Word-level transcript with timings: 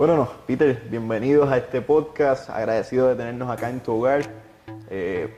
Bueno, 0.00 0.16
no, 0.16 0.30
Peter, 0.46 0.82
bienvenidos 0.88 1.50
a 1.50 1.58
este 1.58 1.82
podcast. 1.82 2.48
Agradecido 2.48 3.08
de 3.08 3.16
tenernos 3.16 3.50
acá 3.50 3.68
en 3.68 3.80
tu 3.80 3.92
hogar. 3.92 4.22
Eh, 4.88 5.28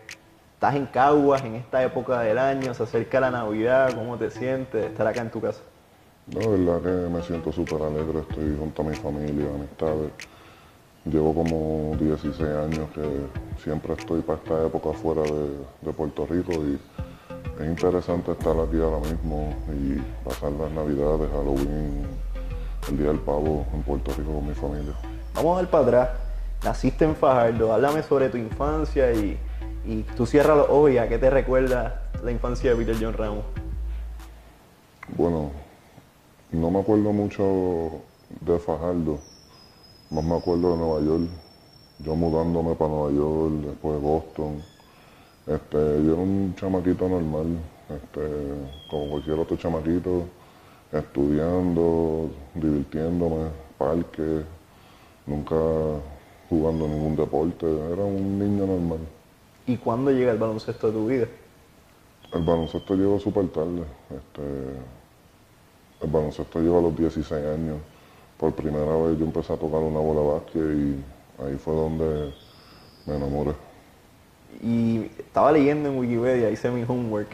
estás 0.55 0.77
en 0.77 0.87
Caguas 0.87 1.43
en 1.43 1.57
esta 1.57 1.83
época 1.83 2.21
del 2.21 2.39
año, 2.39 2.73
se 2.73 2.85
acerca 2.85 3.19
la 3.19 3.33
Navidad. 3.33 3.93
¿Cómo 3.93 4.17
te 4.17 4.31
sientes 4.31 4.81
de 4.81 4.87
estar 4.87 5.05
acá 5.05 5.23
en 5.23 5.33
tu 5.33 5.41
casa? 5.41 5.63
La 6.33 6.47
verdad 6.47 6.81
que 6.81 7.11
me 7.11 7.21
siento 7.23 7.51
súper 7.51 7.83
alegre. 7.83 8.21
Estoy 8.21 8.57
junto 8.57 8.83
a 8.83 8.85
mi 8.85 8.95
familia, 8.95 9.47
amistades. 9.53 10.13
Llevo 11.07 11.35
como 11.35 11.97
16 11.99 12.41
años 12.41 12.89
que 12.95 13.03
siempre 13.65 13.95
estoy 13.95 14.21
para 14.21 14.39
esta 14.39 14.65
época 14.65 14.93
fuera 14.93 15.23
de, 15.23 15.57
de 15.81 15.93
Puerto 15.93 16.25
Rico 16.25 16.53
y 16.53 16.79
es 17.61 17.69
interesante 17.69 18.31
estar 18.31 18.57
aquí 18.61 18.81
ahora 18.81 19.01
mismo 19.11 19.57
y 19.75 20.01
pasar 20.25 20.53
las 20.53 20.71
Navidades, 20.71 21.29
Halloween, 21.33 22.22
el 22.89 22.99
Día 22.99 23.09
del 23.09 23.19
Pavo 23.21 23.67
en 23.73 23.83
Puerto 23.83 24.13
Rico 24.17 24.33
con 24.33 24.49
mi 24.49 24.55
familia. 24.55 24.93
Vamos 25.35 25.57
a 25.57 25.61
ver 25.63 25.71
para 25.71 25.85
atrás. 25.85 26.09
Naciste 26.65 27.05
en 27.05 27.17
Fajardo, 27.17 27.73
háblame 27.73 28.03
sobre 28.03 28.29
tu 28.29 28.37
infancia 28.37 29.13
y, 29.13 29.37
y 29.85 30.03
tú 30.17 30.27
cierras 30.27 30.57
los 30.57 30.69
ojos 30.69 30.93
y 30.93 30.99
a 30.99 31.09
qué 31.09 31.19
te 31.19 31.29
recuerda 31.29 32.03
la 32.23 32.31
infancia 32.31 32.71
de 32.71 32.77
Peter 32.77 32.97
John 33.01 33.15
Ramos. 33.15 33.45
Bueno, 35.17 35.51
no 36.53 36.71
me 36.71 36.81
acuerdo 36.81 37.13
mucho 37.13 38.03
de 38.41 38.59
Fajardo, 38.59 39.19
más 40.11 40.25
me 40.25 40.37
acuerdo 40.37 40.73
de 40.73 40.77
Nueva 40.79 41.01
York. 41.01 41.31
Yo 41.99 42.15
mudándome 42.15 42.75
para 42.75 42.91
Nueva 42.91 43.11
York, 43.11 43.53
después 43.67 44.01
Boston. 44.01 44.63
Este, 45.47 45.77
yo 45.77 46.13
era 46.13 46.23
un 46.23 46.55
chamaquito 46.57 47.09
normal, 47.09 47.59
este, 47.89 48.21
como 48.89 49.11
cualquier 49.11 49.41
otro 49.41 49.57
chamaquito, 49.57 50.25
estudiando, 50.93 52.31
divirtiéndome, 52.55 53.49
parque, 53.79 54.43
nunca 55.27 55.57
jugando 56.49 56.87
ningún 56.87 57.17
deporte, 57.17 57.67
era 57.67 58.05
un 58.05 58.39
niño 58.39 58.67
normal. 58.67 58.99
¿Y 59.67 59.77
cuándo 59.77 60.11
llega 60.11 60.33
el 60.33 60.39
baloncesto 60.39 60.89
de 60.89 60.93
tu 60.93 61.07
vida? 61.07 61.27
El 62.33 62.43
baloncesto 62.43 62.95
llegó 62.95 63.19
súper 63.19 63.49
tarde. 63.49 63.85
Este, 64.11 64.43
el 66.03 66.11
baloncesto 66.11 66.61
llegó 66.61 66.79
a 66.79 66.83
los 66.83 66.97
16 66.97 67.33
años. 67.33 67.79
Por 68.37 68.55
primera 68.55 68.97
vez 68.97 69.19
yo 69.19 69.25
empecé 69.25 69.53
a 69.53 69.57
tocar 69.57 69.81
una 69.81 70.01
bola 70.01 70.21
de 70.21 70.27
básquet 70.27 70.63
y 70.63 71.43
ahí 71.43 71.57
fue 71.57 71.75
donde 71.75 72.33
me 73.07 73.17
enamoré. 73.17 73.53
Y 74.63 75.11
estaba 75.19 75.53
leyendo 75.53 75.89
en 75.89 75.99
Wikipedia, 75.99 76.51
hice 76.51 76.71
mi 76.71 76.83
homework, 76.83 77.29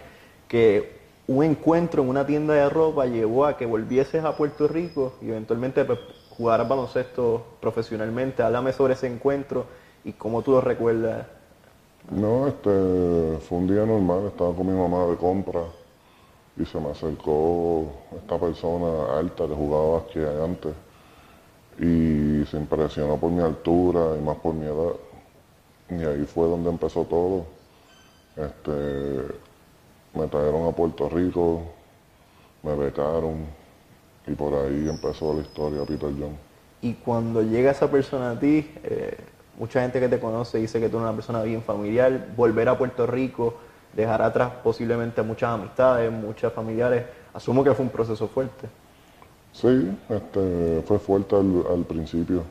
que 0.46 0.97
un 1.28 1.44
encuentro 1.44 2.02
en 2.02 2.08
una 2.08 2.26
tienda 2.26 2.54
de 2.54 2.68
ropa 2.70 3.04
llevó 3.04 3.44
a 3.44 3.56
que 3.56 3.66
volvieses 3.66 4.24
a 4.24 4.34
Puerto 4.34 4.66
Rico 4.66 5.12
y 5.20 5.28
eventualmente 5.28 5.84
pues, 5.84 5.98
jugaras 6.30 6.66
baloncesto 6.66 7.44
profesionalmente. 7.60 8.42
Háblame 8.42 8.72
sobre 8.72 8.94
ese 8.94 9.06
encuentro 9.06 9.66
y 10.04 10.12
cómo 10.12 10.42
tú 10.42 10.52
lo 10.52 10.62
recuerdas. 10.62 11.26
No, 12.10 12.48
este, 12.48 12.70
fue 13.46 13.58
un 13.58 13.66
día 13.68 13.84
normal, 13.84 14.26
estaba 14.28 14.54
con 14.54 14.66
mi 14.66 14.72
mamá 14.72 15.04
de 15.06 15.16
compra 15.16 15.60
y 16.56 16.64
se 16.64 16.80
me 16.80 16.90
acercó 16.90 17.92
esta 18.16 18.38
persona 18.38 19.18
alta 19.18 19.46
que 19.46 19.54
jugaba 19.54 19.98
básquet 19.98 20.26
antes 20.42 20.72
y 21.78 22.44
se 22.46 22.56
impresionó 22.56 23.18
por 23.18 23.30
mi 23.30 23.42
altura 23.42 24.16
y 24.18 24.24
más 24.24 24.38
por 24.38 24.54
mi 24.54 24.64
edad. 24.64 24.94
Y 25.90 26.04
ahí 26.04 26.24
fue 26.24 26.48
donde 26.48 26.70
empezó 26.70 27.04
todo. 27.04 27.44
Este, 28.34 29.47
me 30.14 30.26
trajeron 30.26 30.66
a 30.68 30.72
Puerto 30.72 31.08
Rico, 31.08 31.62
me 32.62 32.74
becaron 32.74 33.46
y 34.26 34.32
por 34.32 34.54
ahí 34.54 34.88
empezó 34.88 35.34
la 35.34 35.40
historia 35.42 35.84
Peter 35.84 36.10
John. 36.18 36.36
Y 36.80 36.94
cuando 36.94 37.42
llega 37.42 37.70
esa 37.70 37.90
persona 37.90 38.32
a 38.32 38.38
ti, 38.38 38.70
eh, 38.84 39.16
mucha 39.58 39.80
gente 39.80 39.98
que 40.00 40.08
te 40.08 40.20
conoce 40.20 40.58
dice 40.58 40.80
que 40.80 40.88
tú 40.88 40.96
eres 40.96 41.08
una 41.08 41.14
persona 41.14 41.42
bien 41.42 41.62
familiar, 41.62 42.28
volver 42.36 42.68
a 42.68 42.78
Puerto 42.78 43.06
Rico, 43.06 43.54
dejar 43.94 44.22
atrás 44.22 44.52
posiblemente 44.62 45.22
muchas 45.22 45.50
amistades, 45.50 46.10
muchas 46.12 46.52
familiares, 46.52 47.04
asumo 47.34 47.64
que 47.64 47.74
fue 47.74 47.84
un 47.84 47.90
proceso 47.90 48.28
fuerte. 48.28 48.68
Sí, 49.52 49.90
este, 50.08 50.82
fue 50.86 50.98
fuerte 50.98 51.34
al, 51.34 51.64
al 51.70 51.84
principio, 51.84 52.42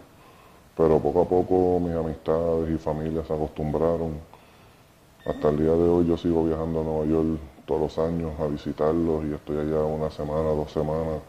pero 0.75 0.99
poco 0.99 1.21
a 1.21 1.25
poco 1.25 1.79
mis 1.79 1.95
amistades 1.95 2.69
y 2.71 2.77
familia 2.77 3.23
se 3.23 3.33
acostumbraron. 3.33 4.36
Hasta 5.27 5.49
el 5.49 5.57
día 5.57 5.73
de 5.73 5.89
hoy 5.89 6.07
yo 6.07 6.15
sigo 6.15 6.45
viajando 6.45 6.79
a 6.79 6.83
Nueva 6.85 7.05
York 7.05 7.39
todos 7.65 7.81
los 7.81 7.99
años 7.99 8.31
a 8.39 8.47
visitarlos 8.47 9.25
y 9.25 9.33
estoy 9.33 9.57
allá 9.57 9.83
una 9.83 10.09
semana, 10.09 10.51
dos 10.51 10.71
semanas, 10.71 11.19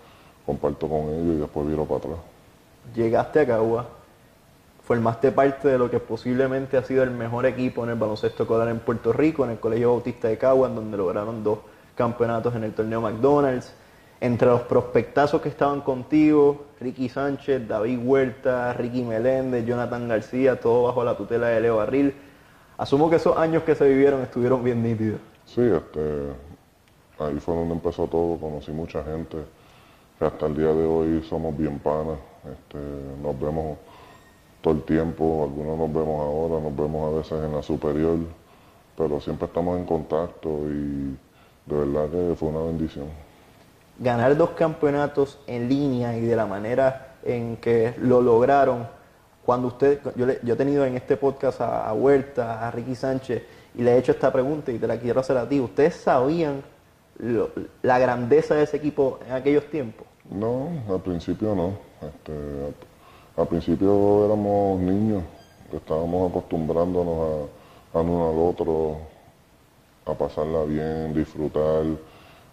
comparto 0.46 0.88
con 0.88 1.08
ellos 1.08 1.34
y 1.34 1.40
después 1.40 1.66
viro 1.66 1.84
para 1.84 1.98
atrás. 1.98 2.16
Llegaste 2.94 3.40
a 3.40 3.46
Cagua, 3.48 3.86
formaste 4.84 5.32
parte 5.32 5.66
de 5.66 5.78
lo 5.78 5.90
que 5.90 5.98
posiblemente 5.98 6.76
ha 6.76 6.84
sido 6.84 7.02
el 7.02 7.10
mejor 7.10 7.44
equipo 7.46 7.82
en 7.82 7.90
el 7.90 7.96
baloncesto 7.96 8.44
escolar 8.44 8.68
en 8.68 8.78
Puerto 8.78 9.12
Rico, 9.12 9.44
en 9.44 9.50
el 9.50 9.58
Colegio 9.58 9.90
Bautista 9.90 10.28
de 10.28 10.38
Cagua, 10.38 10.68
en 10.68 10.76
donde 10.76 10.96
lograron 10.96 11.42
dos 11.42 11.58
campeonatos 11.96 12.54
en 12.54 12.62
el 12.62 12.74
torneo 12.74 13.00
McDonald's. 13.00 13.74
Entre 14.20 14.46
los 14.46 14.60
prospectazos 14.60 15.42
que 15.42 15.48
estaban 15.48 15.80
contigo, 15.80 16.66
Ricky 16.80 17.08
Sánchez, 17.08 17.66
David 17.66 17.98
Huerta, 18.00 18.72
Ricky 18.74 19.02
Meléndez, 19.02 19.66
Jonathan 19.66 20.06
García, 20.06 20.60
todo 20.60 20.84
bajo 20.84 21.02
la 21.02 21.16
tutela 21.16 21.48
de 21.48 21.60
Leo 21.60 21.78
Barril. 21.78 22.14
Asumo 22.78 23.10
que 23.10 23.16
esos 23.16 23.36
años 23.36 23.64
que 23.64 23.74
se 23.74 23.88
vivieron 23.88 24.22
estuvieron 24.22 24.62
bien 24.62 24.80
nítidos. 24.80 25.20
Sí, 25.44 25.62
este, 25.62 26.28
ahí 27.18 27.40
fue 27.40 27.56
donde 27.56 27.74
empezó 27.74 28.06
todo, 28.06 28.38
conocí 28.38 28.70
mucha 28.70 29.02
gente, 29.02 29.36
que 30.16 30.24
hasta 30.24 30.46
el 30.46 30.56
día 30.56 30.68
de 30.68 30.86
hoy 30.86 31.26
somos 31.28 31.58
bien 31.58 31.80
panas, 31.80 32.18
este, 32.44 32.78
nos 33.20 33.38
vemos 33.40 33.78
todo 34.60 34.74
el 34.74 34.82
tiempo, 34.82 35.42
algunos 35.42 35.76
nos 35.76 35.92
vemos 35.92 36.20
ahora, 36.20 36.62
nos 36.62 36.76
vemos 36.76 37.12
a 37.12 37.16
veces 37.18 37.44
en 37.44 37.56
la 37.56 37.62
superior, 37.62 38.18
pero 38.96 39.20
siempre 39.20 39.46
estamos 39.46 39.76
en 39.76 39.84
contacto 39.84 40.48
y 40.68 41.16
de 41.66 41.76
verdad 41.76 42.08
que 42.10 42.36
fue 42.36 42.48
una 42.48 42.60
bendición. 42.60 43.06
Ganar 43.98 44.36
dos 44.36 44.50
campeonatos 44.50 45.40
en 45.48 45.68
línea 45.68 46.16
y 46.16 46.20
de 46.20 46.36
la 46.36 46.46
manera 46.46 47.16
en 47.24 47.56
que 47.56 47.94
lo 47.98 48.22
lograron, 48.22 48.86
cuando 49.48 49.68
usted, 49.68 50.00
yo, 50.14 50.26
le- 50.26 50.40
yo 50.42 50.52
he 50.52 50.56
tenido 50.58 50.84
en 50.84 50.94
este 50.94 51.16
podcast 51.16 51.62
a, 51.62 51.88
a 51.88 51.94
Huerta, 51.94 52.68
a 52.68 52.70
Ricky 52.70 52.94
Sánchez, 52.94 53.42
y 53.76 53.82
le 53.82 53.94
he 53.94 53.96
hecho 53.96 54.12
esta 54.12 54.30
pregunta 54.30 54.70
y 54.70 54.78
te 54.78 54.86
la 54.86 54.98
quiero 54.98 55.20
hacer 55.20 55.38
a 55.38 55.48
ti. 55.48 55.58
¿Ustedes 55.58 55.94
sabían 55.94 56.62
la 57.80 57.98
grandeza 57.98 58.56
de 58.56 58.64
ese 58.64 58.76
equipo 58.76 59.20
en 59.26 59.32
aquellos 59.32 59.64
tiempos? 59.70 60.06
No, 60.30 60.68
al 60.90 61.00
principio 61.00 61.54
no. 61.54 61.78
Este, 62.06 62.34
al, 63.38 63.48
principio 63.48 64.26
éramos 64.26 64.80
niños, 64.80 65.22
estábamos 65.72 66.30
acostumbrándonos 66.30 67.48
a, 67.94 68.00
al 68.00 68.04
uno 68.06 68.28
al 68.28 68.38
otro, 68.50 68.98
a 70.04 70.12
pasarla 70.12 70.64
bien, 70.64 71.14
disfrutar, 71.14 71.84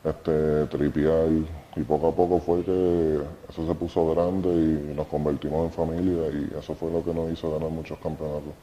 este, 0.02 0.66
tripear. 0.68 1.28
Y 1.76 1.82
poco 1.84 2.08
a 2.08 2.12
poco 2.16 2.40
fue 2.40 2.64
que 2.64 3.20
eso 3.50 3.68
se 3.68 3.76
puso 3.76 4.10
grande 4.12 4.50
y 4.50 4.94
nos 4.96 5.08
convertimos 5.08 5.66
en 5.66 5.72
familia 5.72 6.30
y 6.30 6.58
eso 6.58 6.74
fue 6.74 6.90
lo 6.90 7.04
que 7.04 7.14
nos 7.14 7.32
hizo 7.32 7.52
ganar 7.52 7.70
muchos 7.70 7.98
campeonatos. 8.00 8.54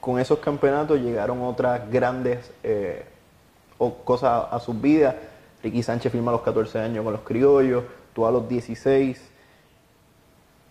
Con 0.00 0.18
esos 0.18 0.40
campeonatos 0.40 1.00
llegaron 1.00 1.42
otras 1.42 1.88
grandes 1.88 2.50
eh, 2.64 3.04
cosas 4.04 4.46
a 4.50 4.58
sus 4.58 4.80
vidas. 4.80 5.14
Ricky 5.62 5.82
Sánchez 5.82 6.10
firma 6.10 6.32
a 6.32 6.34
los 6.34 6.42
14 6.42 6.80
años 6.80 7.04
con 7.04 7.12
los 7.12 7.22
criollos, 7.22 7.84
tú 8.12 8.26
a 8.26 8.32
los 8.32 8.48
16. 8.48 9.31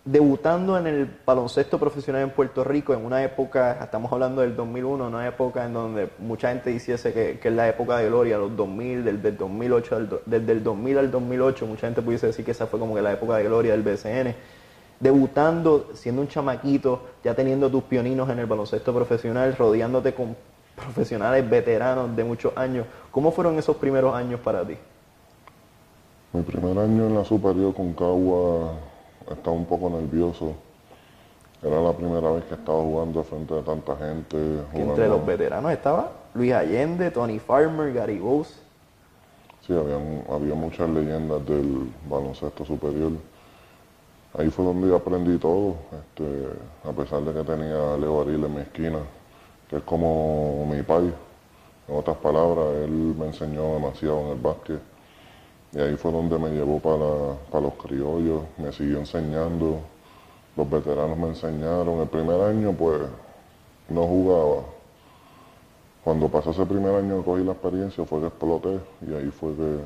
Debutando 0.04 0.76
en 0.76 0.88
el 0.88 1.08
baloncesto 1.24 1.78
profesional 1.78 2.22
en 2.22 2.30
Puerto 2.30 2.64
Rico 2.64 2.92
en 2.92 3.04
una 3.04 3.22
época, 3.22 3.78
estamos 3.80 4.12
hablando 4.12 4.40
del 4.40 4.56
2001, 4.56 5.06
una 5.06 5.28
época 5.28 5.64
en 5.64 5.74
donde 5.74 6.08
mucha 6.18 6.48
gente 6.48 6.70
diciese 6.70 7.12
que, 7.12 7.38
que 7.38 7.48
es 7.48 7.54
la 7.54 7.68
época 7.68 7.98
de 7.98 8.06
gloria, 8.08 8.36
los 8.36 8.56
2000, 8.56 9.04
del, 9.04 9.22
del 9.22 9.36
2008, 9.36 9.94
al 9.96 10.08
do- 10.08 10.22
desde 10.26 10.50
el 10.50 10.64
2000 10.64 10.98
al 10.98 11.10
2008, 11.12 11.66
mucha 11.68 11.86
gente 11.86 12.02
pudiese 12.02 12.26
decir 12.26 12.44
que 12.44 12.50
esa 12.50 12.66
fue 12.66 12.80
como 12.80 12.96
que 12.96 13.02
la 13.02 13.12
época 13.12 13.36
de 13.36 13.44
gloria 13.44 13.72
del 13.72 13.82
BCN 13.82 14.34
debutando, 14.98 15.90
siendo 15.94 16.20
un 16.22 16.28
chamaquito, 16.28 17.02
ya 17.22 17.34
teniendo 17.34 17.70
tus 17.70 17.84
pioninos 17.84 18.28
en 18.28 18.40
el 18.40 18.46
baloncesto 18.46 18.92
profesional, 18.92 19.54
rodeándote 19.56 20.14
con 20.14 20.36
profesionales 20.74 21.48
veteranos 21.48 22.14
de 22.16 22.24
muchos 22.24 22.56
años. 22.56 22.86
¿Cómo 23.12 23.30
fueron 23.30 23.56
esos 23.56 23.76
primeros 23.76 24.14
años 24.16 24.40
para 24.40 24.64
ti? 24.66 24.76
Mi 26.32 26.42
primer 26.42 26.76
año 26.78 27.06
en 27.06 27.14
la 27.14 27.24
superior 27.24 27.72
con 27.74 27.92
Cagua 27.94 28.74
estaba 29.30 29.56
un 29.56 29.64
poco 29.66 29.90
nervioso. 29.90 30.52
Era 31.62 31.80
la 31.80 31.92
primera 31.92 32.30
vez 32.32 32.44
que 32.44 32.54
estaba 32.54 32.80
jugando 32.82 33.22
frente 33.22 33.56
a 33.56 33.62
tanta 33.62 33.96
gente. 33.96 34.36
Entre 34.74 35.06
los 35.08 35.24
veteranos 35.24 35.70
estaba 35.72 36.10
Luis 36.34 36.52
Allende, 36.52 37.10
Tony 37.10 37.38
Farmer, 37.38 37.92
Gary 37.92 38.18
Bowes. 38.18 38.58
Sí, 39.66 39.72
habían- 39.72 40.24
había 40.28 40.54
muchas 40.56 40.88
leyendas 40.90 41.46
del 41.46 41.88
baloncesto 42.08 42.64
superior. 42.64 43.12
Ahí 44.36 44.50
fue 44.50 44.64
donde 44.64 44.88
yo 44.88 44.96
aprendí 44.96 45.38
todo, 45.38 45.74
este, 45.92 46.88
a 46.88 46.92
pesar 46.92 47.20
de 47.22 47.32
que 47.32 47.44
tenía 47.44 47.94
a 47.94 47.96
Leo 47.96 48.22
Ariel 48.22 48.44
en 48.44 48.54
mi 48.54 48.60
esquina, 48.62 48.98
que 49.68 49.76
es 49.76 49.82
como 49.82 50.66
mi 50.66 50.82
pai. 50.82 51.12
En 51.86 51.96
otras 51.96 52.16
palabras, 52.16 52.64
él 52.82 53.14
me 53.16 53.26
enseñó 53.26 53.74
demasiado 53.74 54.20
en 54.22 54.26
el 54.28 54.38
básquet. 54.40 54.80
Y 55.72 55.80
ahí 55.80 55.96
fue 55.96 56.12
donde 56.12 56.38
me 56.38 56.50
llevó 56.50 56.78
para, 56.80 57.38
para 57.50 57.64
los 57.64 57.74
criollos, 57.74 58.42
me 58.58 58.72
siguió 58.72 58.98
enseñando 58.98 59.80
los 60.56 60.68
veteranos 60.70 61.16
me 61.16 61.28
enseñaron. 61.28 62.00
El 62.00 62.08
primer 62.08 62.40
año 62.40 62.72
pues 62.72 63.00
no 63.88 64.06
jugaba. 64.06 64.62
Cuando 66.04 66.28
pasó 66.28 66.50
ese 66.50 66.66
primer 66.66 66.94
año 66.94 67.18
que 67.18 67.24
cogí 67.24 67.44
la 67.44 67.52
experiencia 67.52 68.04
fue 68.04 68.20
que 68.20 68.26
exploté 68.26 68.80
y 69.06 69.14
ahí 69.14 69.30
fue 69.30 69.54
que 69.54 69.78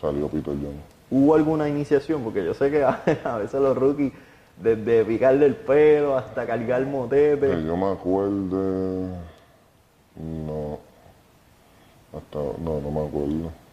salió 0.00 0.28
Peter 0.28 0.52
Young. 0.52 0.76
¿Hubo 1.10 1.34
alguna 1.34 1.68
iniciación? 1.68 2.22
Porque 2.22 2.44
yo 2.44 2.52
sé 2.52 2.70
que 2.70 2.84
a, 3.24 3.36
veces 3.38 3.60
los 3.60 3.76
rookies, 3.76 4.12
desde 4.60 5.04
picarle 5.04 5.46
el 5.46 5.56
pelo 5.56 6.16
hasta 6.16 6.46
cargar 6.46 6.84
motete. 6.86 7.48
Que 7.48 7.64
yo 7.64 7.76
me 7.76 7.92
acuerdo, 7.92 9.08
no, 10.16 10.78
hasta, 12.12 12.38
no, 12.62 12.80
no 12.80 12.90
me 12.90 13.06
acuerdo. 13.06 13.65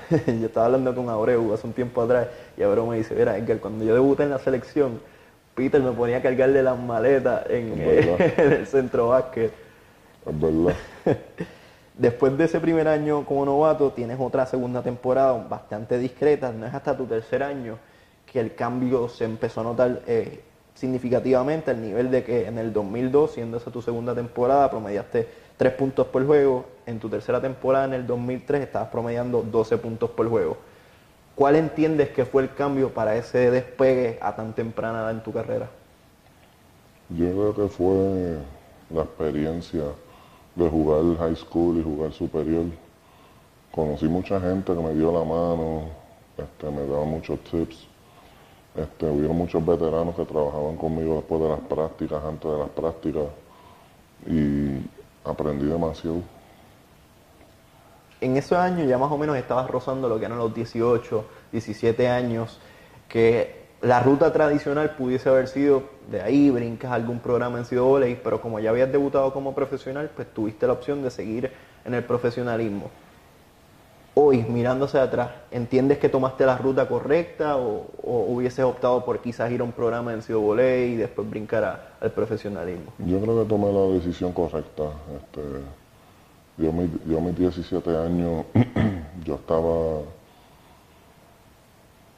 yo 0.26 0.46
estaba 0.46 0.66
hablando 0.66 0.94
con 0.94 1.08
Abreu 1.08 1.52
hace 1.52 1.66
un 1.66 1.72
tiempo 1.72 2.02
atrás 2.02 2.28
y 2.56 2.62
Abreu 2.62 2.86
me 2.86 2.96
dice, 2.96 3.14
mira 3.14 3.36
Edgar, 3.36 3.58
cuando 3.58 3.84
yo 3.84 3.94
debuté 3.94 4.22
en 4.22 4.30
la 4.30 4.38
selección, 4.38 5.00
Peter 5.54 5.80
me 5.82 5.92
ponía 5.92 6.18
a 6.18 6.22
cargarle 6.22 6.62
las 6.62 6.78
maletas 6.78 7.44
en, 7.50 7.78
el 8.36 8.66
centro 8.66 9.08
básquet. 9.08 9.52
Es 10.26 10.40
verdad. 10.40 10.74
Después 11.98 12.36
de 12.38 12.44
ese 12.44 12.58
primer 12.58 12.88
año 12.88 13.24
como 13.26 13.44
novato, 13.44 13.92
tienes 13.92 14.18
otra 14.18 14.46
segunda 14.46 14.82
temporada 14.82 15.32
bastante 15.48 15.98
discreta. 15.98 16.50
No 16.50 16.66
es 16.66 16.72
hasta 16.72 16.96
tu 16.96 17.04
tercer 17.04 17.42
año 17.42 17.78
que 18.24 18.40
el 18.40 18.54
cambio 18.54 19.08
se 19.08 19.24
empezó 19.24 19.60
a 19.60 19.64
notar 19.64 20.00
eh, 20.06 20.40
significativamente 20.74 21.70
al 21.70 21.82
nivel 21.82 22.10
de 22.10 22.24
que 22.24 22.46
en 22.46 22.56
el 22.56 22.72
2002, 22.72 23.32
siendo 23.32 23.58
esa 23.58 23.70
tu 23.70 23.82
segunda 23.82 24.14
temporada, 24.14 24.70
promediaste 24.70 25.28
3 25.56 25.72
puntos 25.74 26.06
por 26.06 26.26
juego. 26.26 26.66
En 26.86 26.98
tu 26.98 27.08
tercera 27.08 27.40
temporada, 27.40 27.84
en 27.84 27.94
el 27.94 28.06
2003, 28.06 28.62
estabas 28.62 28.88
promediando 28.88 29.42
12 29.42 29.78
puntos 29.78 30.10
por 30.10 30.28
juego. 30.28 30.56
¿Cuál 31.34 31.56
entiendes 31.56 32.10
que 32.10 32.24
fue 32.24 32.42
el 32.42 32.54
cambio 32.54 32.92
para 32.92 33.16
ese 33.16 33.50
despegue 33.50 34.18
a 34.20 34.34
tan 34.36 34.52
temprana 34.52 35.00
edad 35.00 35.10
en 35.12 35.22
tu 35.22 35.32
carrera? 35.32 35.70
Yo 37.08 37.26
creo 37.30 37.54
que 37.54 37.68
fue 37.68 38.38
la 38.90 39.02
experiencia 39.02 39.84
de 40.54 40.68
jugar 40.68 41.16
high 41.18 41.36
school 41.36 41.78
y 41.78 41.82
jugar 41.82 42.12
superior. 42.12 42.64
Conocí 43.70 44.06
mucha 44.06 44.38
gente 44.40 44.74
que 44.74 44.80
me 44.80 44.92
dio 44.94 45.10
la 45.12 45.24
mano, 45.24 45.84
este, 46.36 46.70
me 46.70 46.86
daba 46.86 47.04
muchos 47.04 47.38
tips. 47.44 47.86
Este, 48.74 49.06
hubieron 49.06 49.36
muchos 49.36 49.64
veteranos 49.64 50.14
que 50.14 50.24
trabajaban 50.24 50.76
conmigo 50.76 51.16
después 51.16 51.40
de 51.42 51.48
las 51.48 51.60
prácticas, 51.60 52.22
antes 52.24 52.50
de 52.50 52.58
las 52.58 52.68
prácticas, 52.70 53.24
y 54.26 54.78
aprendí 55.24 55.66
demasiado. 55.66 56.22
En 58.20 58.36
esos 58.36 58.58
años 58.58 58.88
ya 58.88 58.98
más 58.98 59.10
o 59.10 59.18
menos 59.18 59.36
estabas 59.36 59.68
rozando 59.68 60.08
lo 60.08 60.18
que 60.18 60.26
eran 60.26 60.38
los 60.38 60.54
18, 60.54 61.24
17 61.50 62.08
años, 62.08 62.60
que 63.08 63.62
la 63.82 64.00
ruta 64.00 64.32
tradicional 64.32 64.94
pudiese 64.96 65.28
haber 65.28 65.48
sido 65.48 65.82
de 66.08 66.22
ahí, 66.22 66.50
brincas 66.50 66.92
algún 66.92 67.18
programa 67.18 67.58
en 67.58 67.80
volei, 67.80 68.14
pero 68.14 68.40
como 68.40 68.60
ya 68.60 68.70
habías 68.70 68.92
debutado 68.92 69.32
como 69.32 69.54
profesional, 69.54 70.10
pues 70.14 70.32
tuviste 70.32 70.66
la 70.68 70.74
opción 70.74 71.02
de 71.02 71.10
seguir 71.10 71.50
en 71.84 71.94
el 71.94 72.04
profesionalismo. 72.04 72.90
Hoy, 74.14 74.44
mirándose 74.46 74.98
atrás, 74.98 75.30
¿entiendes 75.50 75.96
que 75.96 76.10
tomaste 76.10 76.44
la 76.44 76.58
ruta 76.58 76.86
correcta 76.86 77.56
o, 77.56 77.86
hubieses 78.02 78.62
optado 78.62 79.02
por 79.06 79.20
quizás 79.20 79.50
ir 79.50 79.62
a 79.62 79.64
un 79.64 79.72
programa 79.72 80.12
en 80.12 80.20
volei 80.34 80.92
y 80.92 80.96
después 80.96 81.28
brincar 81.30 81.94
al 81.98 82.10
profesionalismo? 82.10 82.92
Yo 82.98 83.18
creo 83.20 83.42
que 83.42 83.48
tomé 83.48 83.72
la 83.72 83.94
decisión 83.94 84.32
correcta. 84.32 84.82
Este, 85.16 85.40
yo, 86.58 86.72
yo 87.08 87.18
a 87.18 87.20
mis 87.22 87.38
17 87.38 87.96
años, 87.96 88.44
yo 89.24 89.36
estaba 89.36 90.02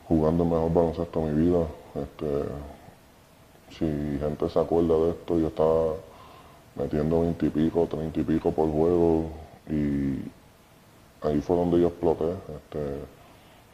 jugando 0.09 0.43
el 0.43 0.51
mejor 0.51 0.73
baloncesto 0.73 1.21
de 1.21 1.33
mi 1.33 1.47
vida. 1.47 1.67
Este, 1.95 2.45
si 3.71 4.19
gente 4.19 4.49
se 4.49 4.59
acuerda 4.59 4.97
de 4.97 5.11
esto, 5.11 5.39
yo 5.39 5.47
estaba 5.47 5.95
metiendo 6.75 7.21
20 7.21 7.47
y 7.47 7.51
pico, 7.51 7.87
30 7.89 8.19
y 8.19 8.23
pico 8.25 8.51
por 8.51 8.69
juego 8.69 9.27
y 9.71 10.44
ahí 11.25 11.41
fue 11.41 11.57
donde 11.57 11.81
yo 11.81 11.89
exploté. 11.89 12.31
Este, 12.31 12.79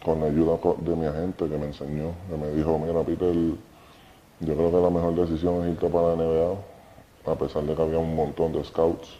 con 0.04 0.20
la 0.20 0.26
ayuda 0.26 0.58
de 0.78 0.96
mi 0.96 1.06
agente 1.06 1.46
que 1.46 1.58
me 1.58 1.66
enseñó, 1.66 2.12
que 2.30 2.36
me 2.36 2.50
dijo, 2.52 2.78
mira 2.78 3.02
Peter, 3.02 3.34
yo 3.34 4.54
creo 4.54 4.70
que 4.70 4.80
la 4.80 4.88
mejor 4.88 5.14
decisión 5.14 5.62
es 5.62 5.72
irte 5.72 5.88
para 5.88 6.14
la 6.14 6.16
NBA, 6.16 7.32
a 7.32 7.34
pesar 7.36 7.64
de 7.64 7.74
que 7.74 7.82
había 7.82 7.98
un 7.98 8.16
montón 8.16 8.52
de 8.54 8.64
scouts 8.64 9.18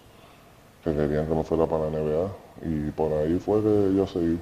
que 0.83 0.95
querían 0.95 1.27
que 1.27 1.35
me 1.35 1.45
fuera 1.45 1.67
para 1.67 1.91
la 1.91 1.99
NBA 1.99 2.29
y 2.63 2.91
por 2.93 3.13
ahí 3.13 3.39
fue 3.39 3.61
que 3.61 3.95
yo 3.95 4.07
seguí 4.07 4.39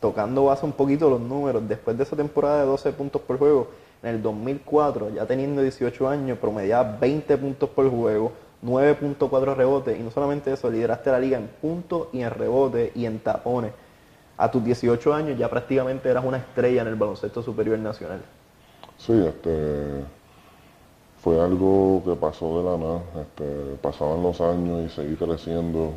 tocando 0.00 0.44
base 0.44 0.64
un 0.64 0.72
poquito 0.72 1.08
los 1.10 1.20
números, 1.20 1.66
después 1.66 1.96
de 1.96 2.04
esa 2.04 2.16
temporada 2.16 2.60
de 2.60 2.66
12 2.66 2.92
puntos 2.92 3.22
por 3.22 3.38
juego, 3.38 3.68
en 4.02 4.10
el 4.10 4.22
2004, 4.22 5.10
ya 5.10 5.26
teniendo 5.26 5.62
18 5.62 6.08
años, 6.08 6.38
promediaba 6.38 6.96
20 7.00 7.36
puntos 7.38 7.70
por 7.70 7.90
juego, 7.90 8.32
9.4 8.64 9.54
rebotes, 9.54 9.98
y 9.98 10.02
no 10.02 10.10
solamente 10.10 10.52
eso, 10.52 10.70
lideraste 10.70 11.10
la 11.10 11.18
liga 11.18 11.38
en 11.38 11.48
puntos 11.48 12.08
y 12.12 12.22
en 12.22 12.30
rebotes 12.30 12.96
y 12.96 13.06
en 13.06 13.18
tapones. 13.20 13.72
A 14.38 14.50
tus 14.50 14.64
18 14.64 15.14
años 15.14 15.38
ya 15.38 15.48
prácticamente 15.48 16.08
eras 16.08 16.24
una 16.24 16.38
estrella 16.38 16.82
en 16.82 16.88
el 16.88 16.96
baloncesto 16.96 17.42
superior 17.42 17.78
nacional. 17.78 18.20
Sí, 18.98 19.12
este, 19.26 20.04
fue 21.22 21.40
algo 21.40 22.02
que 22.04 22.14
pasó 22.14 22.58
de 22.58 22.64
la 22.64 22.76
nada. 22.76 23.02
Este, 23.22 23.76
pasaban 23.80 24.22
los 24.22 24.40
años 24.40 24.86
y 24.86 24.88
seguí 24.94 25.16
creciendo 25.16 25.92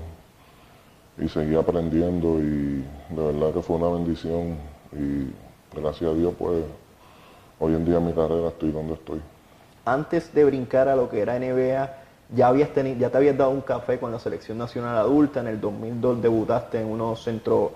y 1.18 1.28
seguí 1.28 1.56
aprendiendo 1.56 2.40
y 2.40 2.84
de 3.10 3.24
verdad 3.24 3.54
que 3.54 3.62
fue 3.62 3.76
una 3.76 3.90
bendición 3.90 4.58
y 4.94 5.32
gracias 5.78 6.12
a 6.12 6.14
Dios 6.14 6.34
pues 6.38 6.64
hoy 7.60 7.74
en 7.74 7.86
día 7.86 7.98
en 7.98 8.06
mi 8.06 8.14
carrera 8.14 8.48
estoy 8.48 8.72
donde 8.72 8.94
estoy. 8.94 9.22
Antes 9.86 10.34
de 10.34 10.46
brincar 10.46 10.88
a 10.88 10.96
lo 10.96 11.10
que 11.10 11.20
era 11.20 11.38
NBA, 11.38 11.90
ya, 12.36 12.48
habías 12.48 12.70
tenido, 12.70 12.98
ya 13.00 13.10
te 13.10 13.18
habías 13.18 13.38
dado 13.38 13.52
un 13.52 13.62
café 13.62 14.00
con 14.00 14.12
la 14.12 14.20
selección 14.20 14.58
nacional 14.58 14.98
adulta, 14.98 15.40
en 15.40 15.48
el 15.48 15.60
2002 15.60 16.22
debutaste 16.22 16.80
en 16.82 16.88
unos, 16.88 17.24
centro, 17.24 17.74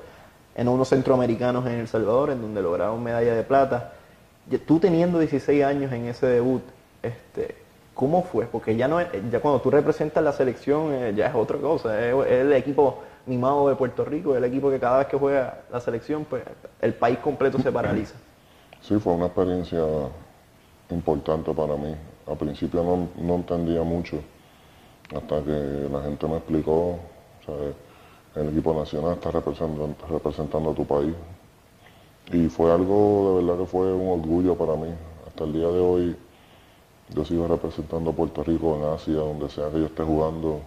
en 0.55 0.67
unos 0.67 0.89
centroamericanos 0.89 1.65
en 1.65 1.73
El 1.73 1.87
Salvador, 1.87 2.31
en 2.31 2.41
donde 2.41 2.61
lograron 2.61 3.01
medalla 3.03 3.33
de 3.33 3.43
plata. 3.43 3.93
Tú 4.65 4.79
teniendo 4.79 5.19
16 5.19 5.63
años 5.63 5.91
en 5.91 6.05
ese 6.05 6.27
debut, 6.27 6.63
este, 7.01 7.55
¿cómo 7.93 8.23
fue? 8.23 8.45
Porque 8.45 8.75
ya, 8.75 8.87
no, 8.87 8.99
ya 9.01 9.39
cuando 9.39 9.61
tú 9.61 9.71
representas 9.71 10.23
la 10.23 10.33
selección 10.33 10.93
eh, 10.93 11.13
ya 11.15 11.27
es 11.27 11.35
otra 11.35 11.57
cosa, 11.57 11.99
es 12.05 12.13
el 12.27 12.53
equipo 12.53 13.03
mimado 13.25 13.69
de 13.69 13.75
Puerto 13.75 14.03
Rico, 14.03 14.35
el 14.35 14.43
equipo 14.43 14.69
que 14.69 14.79
cada 14.79 14.99
vez 14.99 15.07
que 15.07 15.17
juega 15.17 15.61
la 15.71 15.79
selección, 15.79 16.25
pues 16.25 16.43
el 16.81 16.93
país 16.93 17.19
completo 17.19 17.59
se 17.59 17.71
paraliza. 17.71 18.15
Sí, 18.81 18.95
fue 18.99 19.13
una 19.13 19.27
experiencia 19.27 19.81
importante 20.89 21.53
para 21.53 21.75
mí. 21.77 21.95
Al 22.27 22.37
principio 22.37 22.83
no, 23.17 23.35
entendía 23.35 23.81
mucho, 23.83 24.19
hasta 25.15 25.43
que 25.43 25.89
la 25.91 26.01
gente 26.01 26.27
me 26.27 26.37
explicó, 26.37 26.99
o 27.47 28.39
el 28.39 28.49
equipo 28.49 28.73
nacional 28.73 29.13
está 29.13 29.31
representando, 29.31 29.95
representando 30.09 30.71
a 30.71 30.73
tu 30.73 30.85
país. 30.85 31.13
Y 32.31 32.47
fue 32.47 32.71
algo, 32.71 33.37
de 33.39 33.45
verdad 33.45 33.63
que 33.63 33.67
fue 33.67 33.93
un 33.93 34.19
orgullo 34.19 34.55
para 34.55 34.75
mí. 34.75 34.93
Hasta 35.27 35.43
el 35.43 35.53
día 35.53 35.67
de 35.67 35.79
hoy 35.79 36.15
yo 37.09 37.25
sigo 37.25 37.47
representando 37.47 38.11
a 38.11 38.13
Puerto 38.13 38.43
Rico 38.43 38.77
en 38.77 38.83
Asia, 38.93 39.15
donde 39.15 39.49
sea 39.49 39.69
que 39.69 39.79
yo 39.79 39.85
esté 39.85 40.03
jugando 40.03 40.61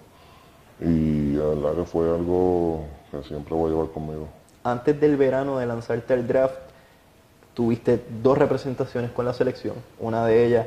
y 0.80 1.32
la 1.32 1.46
verdad 1.46 1.74
que 1.76 1.84
fue 1.84 2.08
algo 2.08 2.84
que 3.10 3.22
siempre 3.22 3.54
voy 3.54 3.70
a 3.70 3.74
llevar 3.74 3.90
conmigo. 3.90 4.28
Antes 4.62 5.00
del 5.00 5.16
verano 5.16 5.58
de 5.58 5.66
lanzarte 5.66 6.14
el 6.14 6.26
draft, 6.26 6.58
tuviste 7.54 8.04
dos 8.22 8.36
representaciones 8.36 9.10
con 9.12 9.24
la 9.24 9.32
selección. 9.32 9.76
Una 9.98 10.26
de 10.26 10.46
ellas 10.46 10.66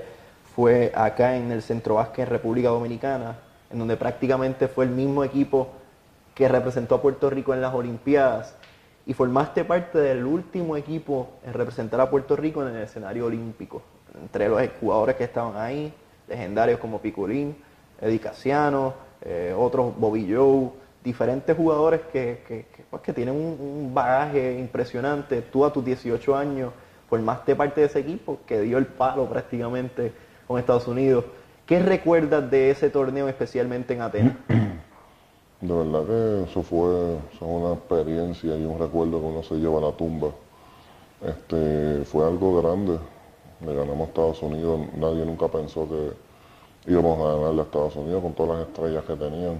fue 0.56 0.92
acá 0.96 1.38
en 1.38 1.52
el 1.52 1.62
Centro 1.62 1.96
Vázquez 1.96 2.26
en 2.26 2.32
República 2.32 2.70
Dominicana, 2.70 3.38
en 3.72 3.80
donde 3.80 3.98
prácticamente 3.98 4.68
fue 4.68 4.86
el 4.86 4.92
mismo 4.92 5.24
equipo 5.24 5.70
que 6.34 6.48
representó 6.48 6.96
a 6.96 7.02
Puerto 7.02 7.30
Rico 7.30 7.54
en 7.54 7.62
las 7.62 7.74
Olimpiadas 7.74 8.56
y 9.06 9.14
formaste 9.14 9.66
parte 9.66 9.98
del 9.98 10.26
último 10.26 10.78
equipo 10.78 11.30
en 11.44 11.54
representar 11.54 12.00
a 12.02 12.10
Puerto 12.10 12.36
Rico 12.36 12.62
en 12.62 12.76
el 12.76 12.84
escenario 12.84 13.26
olímpico. 13.26 13.82
Entre 14.20 14.48
los 14.48 14.62
jugadores 14.80 15.16
que 15.16 15.24
estaban 15.24 15.58
ahí, 15.58 15.94
legendarios 16.28 16.80
como 16.80 17.00
Picolín, 17.00 17.56
Eddie 18.00 18.22
eh, 19.22 19.54
otros 19.58 19.98
Bobby 19.98 20.32
Joe, 20.32 20.70
diferentes 21.04 21.56
jugadores 21.56 22.02
que, 22.12 22.44
que, 22.48 22.66
pues, 22.90 23.02
tienen 23.14 23.36
un, 23.36 23.92
bagaje 23.94 24.58
impresionante. 24.60 25.42
Tú 25.42 25.66
a 25.66 25.74
tus 25.74 25.84
18 25.84 26.36
años 26.36 26.72
formaste 27.10 27.56
parte 27.56 27.82
de 27.82 27.88
ese 27.88 28.00
equipo 28.00 28.40
que 28.46 28.62
dio 28.62 28.78
el 28.78 28.86
palo 28.86 29.28
prácticamente 29.28 30.14
con 30.48 30.60
Estados 30.60 30.88
Unidos. 30.88 31.26
¿Qué 31.70 31.78
recuerdas 31.78 32.50
de 32.50 32.72
ese 32.72 32.90
torneo 32.90 33.30
especialmente 33.30 33.94
en 33.94 34.02
Atenas? 34.02 34.34
De 35.62 35.72
verdad 35.72 36.04
que 36.04 36.50
eso 36.50 36.64
fue, 36.64 37.20
una 37.42 37.74
experiencia 37.74 38.58
y 38.58 38.66
un 38.66 38.80
recuerdo 38.80 39.20
que 39.20 39.26
uno 39.28 39.44
se 39.44 39.54
lleva 39.54 39.78
a 39.78 39.82
la 39.82 39.92
tumba. 39.92 40.30
Este, 41.22 42.04
fue 42.06 42.26
algo 42.26 42.60
grande. 42.60 42.98
Le 43.64 43.76
ganamos 43.76 44.00
a 44.00 44.10
Estados 44.10 44.42
Unidos. 44.42 44.80
Nadie 44.98 45.24
nunca 45.24 45.48
pensó 45.48 45.88
que, 45.88 46.92
íbamos 46.92 47.20
a 47.20 47.36
ganarle 47.36 47.62
a 47.62 47.66
Estados 47.66 47.96
Unidos 47.98 48.24
con 48.24 48.34
todas 48.34 48.58
las 48.58 48.68
estrellas 48.68 49.04
que 49.04 49.16
tenían. 49.16 49.60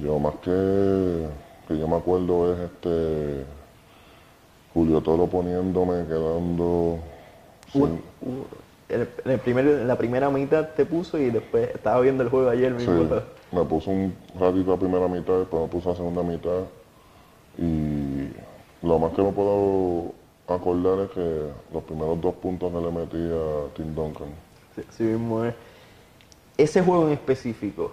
Yo 0.00 0.18
más 0.18 0.34
que, 0.42 1.28
que 1.68 1.78
yo 1.78 1.86
me 1.86 1.98
acuerdo 1.98 2.52
es 2.52 2.58
este 2.58 3.44
Julio 4.74 5.00
Toro 5.02 5.28
poniéndome, 5.28 6.04
quedando 6.04 6.98
en, 7.74 8.02
el 8.88 9.38
primer, 9.40 9.66
en 9.66 9.88
la 9.88 9.96
primera 9.96 10.30
mitad 10.30 10.68
te 10.68 10.86
puso 10.86 11.18
y 11.18 11.30
después 11.30 11.70
estaba 11.74 12.00
viendo 12.00 12.22
el 12.22 12.28
juego 12.28 12.48
ayer 12.48 12.72
mismo. 12.72 13.04
Sí, 13.04 13.14
me 13.52 13.64
puso 13.64 13.90
un 13.90 14.14
ratito 14.38 14.70
la 14.72 14.76
primera 14.76 15.08
mitad, 15.08 15.38
después 15.38 15.62
me 15.62 15.68
puso 15.68 15.90
la 15.90 15.96
segunda 15.96 16.22
mitad 16.22 16.62
y 17.58 18.28
lo 18.82 18.98
más 18.98 19.12
que 19.12 19.22
me 19.22 19.32
puedo 19.32 20.12
acordar 20.46 21.06
es 21.06 21.10
que 21.10 21.40
los 21.72 21.82
primeros 21.84 22.20
dos 22.20 22.34
puntos 22.34 22.72
que 22.72 22.80
le 22.80 22.90
metí 22.92 23.16
a 23.16 23.74
Tim 23.74 23.94
Duncan. 23.94 24.28
Sí, 24.74 24.82
sí 24.90 25.02
mismo 25.04 25.44
es. 25.44 25.54
Ese 26.56 26.82
juego 26.82 27.06
en 27.06 27.12
específico, 27.12 27.92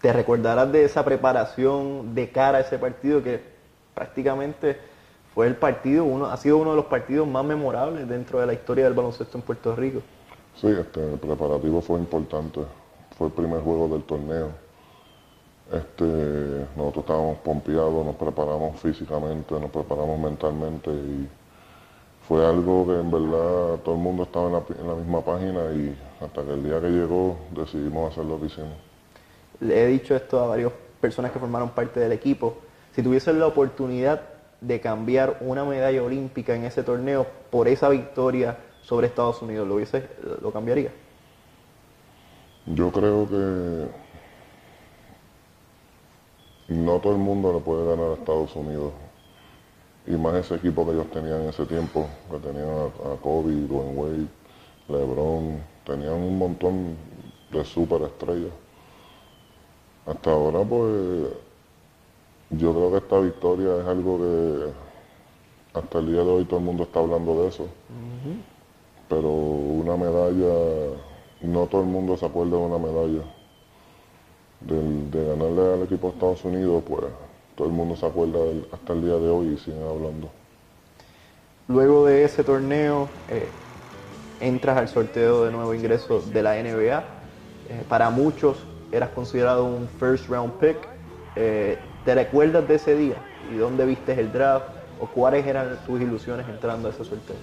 ¿te 0.00 0.12
recordarás 0.12 0.70
de 0.72 0.84
esa 0.84 1.04
preparación 1.04 2.14
de 2.14 2.30
cara 2.30 2.58
a 2.58 2.60
ese 2.62 2.78
partido 2.78 3.22
que 3.22 3.40
prácticamente 3.94 4.78
fue 5.34 5.46
el 5.46 5.56
partido, 5.56 6.04
uno, 6.04 6.26
ha 6.26 6.36
sido 6.36 6.58
uno 6.58 6.70
de 6.70 6.76
los 6.76 6.86
partidos 6.86 7.26
más 7.26 7.44
memorables 7.44 8.06
dentro 8.08 8.40
de 8.40 8.46
la 8.46 8.52
historia 8.52 8.84
del 8.84 8.92
baloncesto 8.92 9.38
en 9.38 9.42
Puerto 9.42 9.74
Rico? 9.74 10.00
Sí, 10.60 10.68
este, 10.68 11.12
el 11.12 11.18
preparativo 11.18 11.80
fue 11.80 11.98
importante. 11.98 12.60
Fue 13.16 13.28
el 13.28 13.32
primer 13.32 13.60
juego 13.60 13.88
del 13.88 14.02
torneo. 14.02 14.48
Este, 15.72 16.04
nosotros 16.76 17.04
estábamos 17.04 17.38
pompeados, 17.38 18.04
nos 18.04 18.16
preparamos 18.16 18.78
físicamente, 18.78 19.58
nos 19.58 19.70
preparamos 19.70 20.18
mentalmente 20.20 20.90
y 20.90 21.28
fue 22.28 22.46
algo 22.46 22.86
que 22.86 23.00
en 23.00 23.10
verdad 23.10 23.78
todo 23.82 23.94
el 23.94 24.00
mundo 24.00 24.24
estaba 24.24 24.46
en 24.48 24.52
la, 24.52 24.62
en 24.80 24.88
la 24.88 24.94
misma 24.94 25.22
página 25.22 25.72
y 25.72 25.96
hasta 26.20 26.42
que 26.42 26.52
el 26.52 26.62
día 26.62 26.78
que 26.80 26.88
llegó 26.88 27.38
decidimos 27.54 28.12
hacer 28.12 28.26
lo 28.26 28.38
que 28.38 28.46
hicimos. 28.46 28.76
Le 29.60 29.82
he 29.82 29.86
dicho 29.86 30.14
esto 30.14 30.40
a 30.40 30.46
varias 30.48 30.72
personas 31.00 31.30
que 31.30 31.38
formaron 31.38 31.70
parte 31.70 32.00
del 32.00 32.12
equipo. 32.12 32.58
Si 32.94 33.02
tuviesen 33.02 33.38
la 33.38 33.46
oportunidad 33.46 34.20
de 34.62 34.80
cambiar 34.80 35.38
una 35.40 35.64
medalla 35.64 36.02
olímpica 36.02 36.54
en 36.54 36.64
ese 36.64 36.82
torneo 36.82 37.26
por 37.50 37.68
esa 37.68 37.88
victoria 37.88 38.56
sobre 38.82 39.08
Estados 39.08 39.42
Unidos, 39.42 39.68
¿lo, 39.68 39.74
hubiese, 39.74 40.08
lo 40.40 40.50
cambiaría? 40.52 40.90
Yo 42.66 42.90
creo 42.92 43.28
que 43.28 43.88
no 46.68 46.98
todo 47.00 47.12
el 47.12 47.18
mundo 47.18 47.52
le 47.52 47.60
puede 47.60 47.86
ganar 47.86 48.12
a 48.12 48.14
Estados 48.14 48.54
Unidos. 48.54 48.92
Y 50.06 50.12
más 50.12 50.34
ese 50.34 50.56
equipo 50.56 50.84
que 50.84 50.92
ellos 50.92 51.10
tenían 51.10 51.42
en 51.42 51.48
ese 51.48 51.66
tiempo, 51.66 52.08
que 52.30 52.38
tenían 52.38 52.68
a, 52.68 53.16
Kobe, 53.20 53.52
Dwayne 53.52 53.94
Wade, 53.94 54.26
LeBron, 54.88 55.62
tenían 55.84 56.14
un 56.14 56.38
montón 56.38 56.96
de 57.52 57.64
superestrellas. 57.64 58.52
Hasta 60.06 60.30
ahora, 60.32 60.64
pues, 60.64 61.28
yo 62.52 62.72
creo 62.74 62.90
que 62.90 62.96
esta 62.98 63.18
victoria 63.20 63.80
es 63.80 63.86
algo 63.86 64.18
que 64.18 65.78
hasta 65.78 65.98
el 65.98 66.06
día 66.06 66.22
de 66.22 66.30
hoy 66.30 66.44
todo 66.44 66.58
el 66.60 66.64
mundo 66.66 66.82
está 66.84 67.00
hablando 67.00 67.42
de 67.42 67.48
eso. 67.48 67.66
Pero 69.08 69.28
una 69.30 69.96
medalla, 69.96 70.96
no 71.42 71.66
todo 71.66 71.80
el 71.82 71.86
mundo 71.88 72.16
se 72.16 72.26
acuerda 72.26 72.56
de 72.56 72.62
una 72.64 72.78
medalla. 72.78 73.22
Del- 74.60 75.10
de 75.10 75.26
ganarle 75.26 75.74
al 75.74 75.82
equipo 75.82 76.08
de 76.08 76.12
Estados 76.14 76.44
Unidos, 76.44 76.82
pues 76.86 77.04
todo 77.56 77.66
el 77.68 77.72
mundo 77.74 77.96
se 77.96 78.06
acuerda 78.06 78.38
del- 78.38 78.66
hasta 78.72 78.92
el 78.92 79.02
día 79.02 79.14
de 79.16 79.28
hoy 79.28 79.48
y 79.54 79.58
siguen 79.58 79.82
hablando. 79.82 80.28
Luego 81.68 82.06
de 82.06 82.24
ese 82.24 82.44
torneo, 82.44 83.08
eh, 83.28 83.50
entras 84.40 84.76
al 84.76 84.88
sorteo 84.88 85.44
de 85.44 85.52
nuevo 85.52 85.74
ingreso 85.74 86.20
de 86.20 86.42
la 86.42 86.58
NBA. 86.58 87.04
Eh, 87.68 87.84
para 87.88 88.10
muchos 88.10 88.58
eras 88.90 89.10
considerado 89.10 89.64
un 89.64 89.88
first 89.88 90.28
round 90.28 90.52
pick. 90.54 90.88
Eh, 91.34 91.78
¿Te 92.04 92.16
recuerdas 92.16 92.66
de 92.66 92.74
ese 92.74 92.96
día? 92.96 93.16
¿Y 93.52 93.56
dónde 93.56 93.86
viste 93.86 94.18
el 94.18 94.32
draft? 94.32 94.66
¿O 95.00 95.06
cuáles 95.06 95.46
eran 95.46 95.78
tus 95.86 96.00
ilusiones 96.00 96.48
entrando 96.48 96.88
a 96.88 96.90
ese 96.90 97.04
sorteo? 97.04 97.36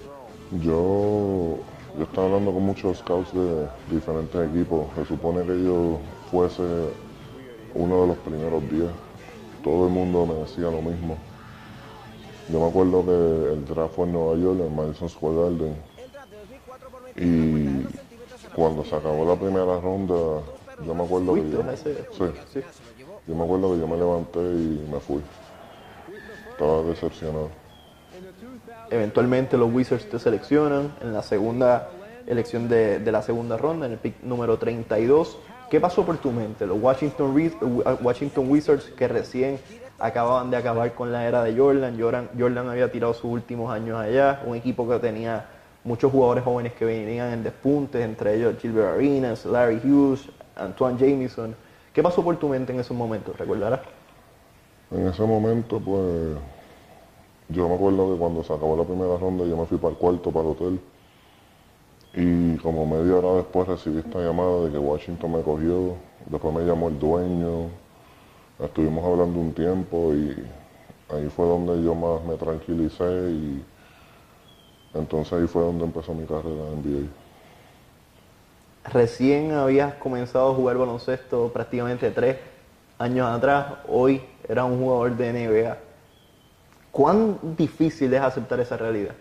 Yo, 0.62 1.56
yo 1.96 2.02
estaba 2.02 2.26
hablando 2.26 2.52
con 2.52 2.62
muchos 2.64 2.98
scouts 2.98 3.32
de 3.32 3.66
diferentes 3.90 4.50
equipos. 4.50 4.86
Se 4.96 5.06
supone 5.06 5.42
que 5.44 5.64
yo 5.64 5.98
fuese 6.30 6.62
uno 7.74 8.02
de 8.02 8.06
los 8.08 8.16
primeros 8.18 8.62
10. 8.70 8.84
Todo 9.64 9.86
el 9.86 9.92
mundo 9.92 10.26
me 10.26 10.34
decía 10.34 10.64
lo 10.64 10.82
mismo. 10.82 11.16
Yo 12.52 12.60
me 12.60 12.68
acuerdo 12.68 13.04
que 13.06 13.52
el 13.54 13.64
draft 13.64 13.94
fue 13.94 14.06
en 14.06 14.12
Nueva 14.12 14.36
York, 14.36 14.60
en 14.60 14.76
Madison 14.76 15.08
Square 15.08 15.36
Garden. 15.36 15.76
Y 17.16 17.86
cuando 18.54 18.84
se 18.84 18.94
acabó 18.94 19.24
la 19.24 19.36
primera 19.36 19.80
ronda, 19.80 20.42
yo 20.84 20.94
me 20.94 21.04
acuerdo 21.04 21.34
que 21.34 21.40
¿Fuiste 21.42 21.56
yo, 21.56 21.76
sí, 21.76 22.30
Sí. 22.52 22.60
Yo 23.30 23.36
me 23.36 23.44
acuerdo 23.44 23.72
que 23.72 23.80
yo 23.80 23.86
me 23.86 23.96
levanté 23.96 24.40
y 24.40 24.86
me 24.92 24.98
fui. 24.98 25.22
Estaba 26.50 26.82
decepcionado. 26.82 27.48
Eventualmente 28.90 29.56
los 29.56 29.72
Wizards 29.72 30.06
te 30.06 30.18
seleccionan 30.18 30.92
en 31.00 31.12
la 31.12 31.22
segunda 31.22 31.90
elección 32.26 32.68
de, 32.68 33.00
la 33.10 33.22
segunda 33.22 33.56
ronda, 33.56 33.86
en 33.86 33.92
el 33.92 33.98
pick 33.98 34.20
número 34.24 34.58
32. 34.58 35.36
¿Qué 35.70 35.80
pasó 35.80 36.04
por 36.04 36.18
tu 36.18 36.32
mente? 36.32 36.66
Los 36.66 36.82
Washington, 36.82 37.32
Wiz- 37.34 37.54
eh, 37.62 37.96
Washington 38.02 38.50
Wizards 38.50 38.86
que 38.96 39.06
recién 39.06 39.60
acababan 40.00 40.50
de 40.50 40.56
acabar 40.56 40.92
con 40.94 41.12
la 41.12 41.24
era 41.28 41.44
de 41.44 41.56
Jordan. 41.56 41.96
Jordan, 42.00 42.28
Jordan 42.36 42.68
había 42.68 42.90
tirado 42.90 43.14
sus 43.14 43.26
últimos 43.26 43.72
años 43.72 43.96
allá, 43.96 44.42
un 44.44 44.56
equipo 44.56 44.88
que 44.88 44.98
tenía 44.98 45.46
muchos 45.84 46.10
jugadores 46.10 46.42
jóvenes 46.42 46.72
que 46.72 46.84
venían 46.84 47.32
en 47.32 47.44
despuntes, 47.44 48.04
entre 48.04 48.34
ellos 48.34 48.56
Gilbert 48.60 48.94
Arenas, 48.96 49.44
Larry 49.44 49.80
Hughes, 49.84 50.22
Antoine 50.56 50.98
Jamison. 50.98 51.54
¿Qué 51.92 52.02
pasó 52.02 52.22
por 52.22 52.36
tu 52.36 52.48
mente 52.48 52.72
en 52.72 52.80
esos 52.80 52.96
momentos? 52.96 53.36
¿Recordarás? 53.36 53.80
En 54.92 55.08
ese 55.08 55.22
momento, 55.22 55.80
pues, 55.80 56.36
yo 57.48 57.68
me 57.68 57.74
acuerdo 57.74 58.12
que 58.12 58.18
cuando 58.18 58.44
se 58.44 58.52
acabó 58.52 58.76
la 58.76 58.84
primera 58.84 59.16
ronda, 59.16 59.44
yo 59.44 59.56
me 59.56 59.66
fui 59.66 59.78
para 59.78 59.92
el 59.92 59.98
cuarto, 59.98 60.30
para 60.30 60.46
el 60.46 60.52
hotel. 60.52 60.80
Y 62.14 62.56
como 62.58 62.86
media 62.86 63.16
hora 63.16 63.36
después 63.36 63.68
recibí 63.68 63.98
esta 63.98 64.18
llamada 64.20 64.64
de 64.64 64.72
que 64.72 64.78
Washington 64.78 65.32
me 65.32 65.42
cogió. 65.42 65.94
Después 66.26 66.54
me 66.54 66.62
llamó 66.62 66.88
el 66.88 66.98
dueño. 66.98 67.68
Estuvimos 68.58 69.04
hablando 69.04 69.40
un 69.40 69.52
tiempo 69.52 70.12
y 70.12 70.36
ahí 71.08 71.28
fue 71.28 71.46
donde 71.46 71.82
yo 71.82 71.94
más 71.94 72.22
me 72.24 72.36
tranquilicé 72.36 73.30
y 73.30 73.64
entonces 74.94 75.32
ahí 75.32 75.46
fue 75.46 75.62
donde 75.62 75.84
empezó 75.84 76.12
mi 76.14 76.26
carrera 76.26 76.68
en 76.72 76.82
NBA. 76.82 77.19
Recién 78.84 79.52
habías 79.52 79.94
comenzado 79.94 80.52
a 80.52 80.54
jugar 80.54 80.78
baloncesto 80.78 81.50
prácticamente 81.52 82.10
tres 82.10 82.38
años 82.98 83.26
atrás, 83.26 83.74
hoy 83.88 84.22
eras 84.48 84.66
un 84.66 84.78
jugador 84.78 85.16
de 85.16 85.32
NBA. 85.32 85.76
¿Cuán 86.90 87.38
difícil 87.56 88.12
es 88.12 88.20
aceptar 88.20 88.58
esa 88.60 88.76
realidad? 88.76 89.14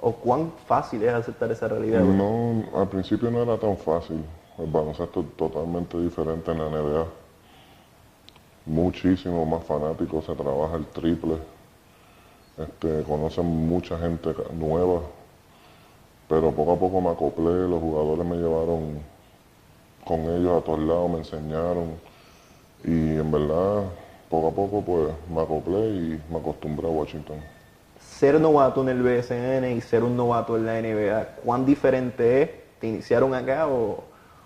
¿O 0.00 0.12
cuán 0.12 0.52
fácil 0.66 1.02
es 1.02 1.12
aceptar 1.12 1.50
esa 1.52 1.68
realidad? 1.68 2.00
No, 2.00 2.64
al 2.74 2.88
principio 2.88 3.30
no 3.30 3.42
era 3.42 3.56
tan 3.56 3.76
fácil. 3.76 4.24
El 4.58 4.66
baloncesto 4.66 5.20
es 5.20 5.36
totalmente 5.36 5.98
diferente 5.98 6.50
en 6.50 6.58
la 6.58 6.68
NBA. 6.68 7.06
Muchísimo 8.66 9.44
más 9.46 9.64
fanáticos, 9.64 10.24
se 10.24 10.34
trabaja 10.34 10.76
el 10.76 10.86
triple. 10.86 11.36
Este, 12.58 13.02
conocen 13.02 13.46
mucha 13.46 13.98
gente 13.98 14.34
nueva. 14.52 15.02
Pero 16.32 16.50
poco 16.50 16.72
a 16.72 16.76
poco 16.76 16.98
me 17.02 17.10
acoplé, 17.10 17.68
los 17.68 17.78
jugadores 17.78 18.24
me 18.24 18.36
llevaron 18.36 19.00
con 20.02 20.20
ellos 20.20 20.62
a 20.62 20.64
todos 20.64 20.78
lados, 20.78 21.10
me 21.10 21.18
enseñaron. 21.18 21.92
Y 22.84 23.16
en 23.18 23.30
verdad, 23.30 23.82
poco 24.30 24.48
a 24.48 24.50
poco 24.50 24.80
pues 24.80 25.10
me 25.28 25.42
acoplé 25.42 25.88
y 25.90 26.22
me 26.30 26.38
acostumbré 26.38 26.86
a 26.86 26.90
Washington. 26.90 27.36
Ser 28.00 28.40
novato 28.40 28.80
en 28.80 28.88
el 28.88 29.02
BSN 29.02 29.72
y 29.76 29.82
ser 29.82 30.02
un 30.04 30.16
novato 30.16 30.56
en 30.56 30.64
la 30.64 30.78
NBA, 30.78 31.36
¿cuán 31.44 31.66
diferente 31.66 32.42
es? 32.42 32.50
¿Te 32.80 32.86
iniciaron 32.88 33.34
acá 33.34 33.66
o, 33.68 34.02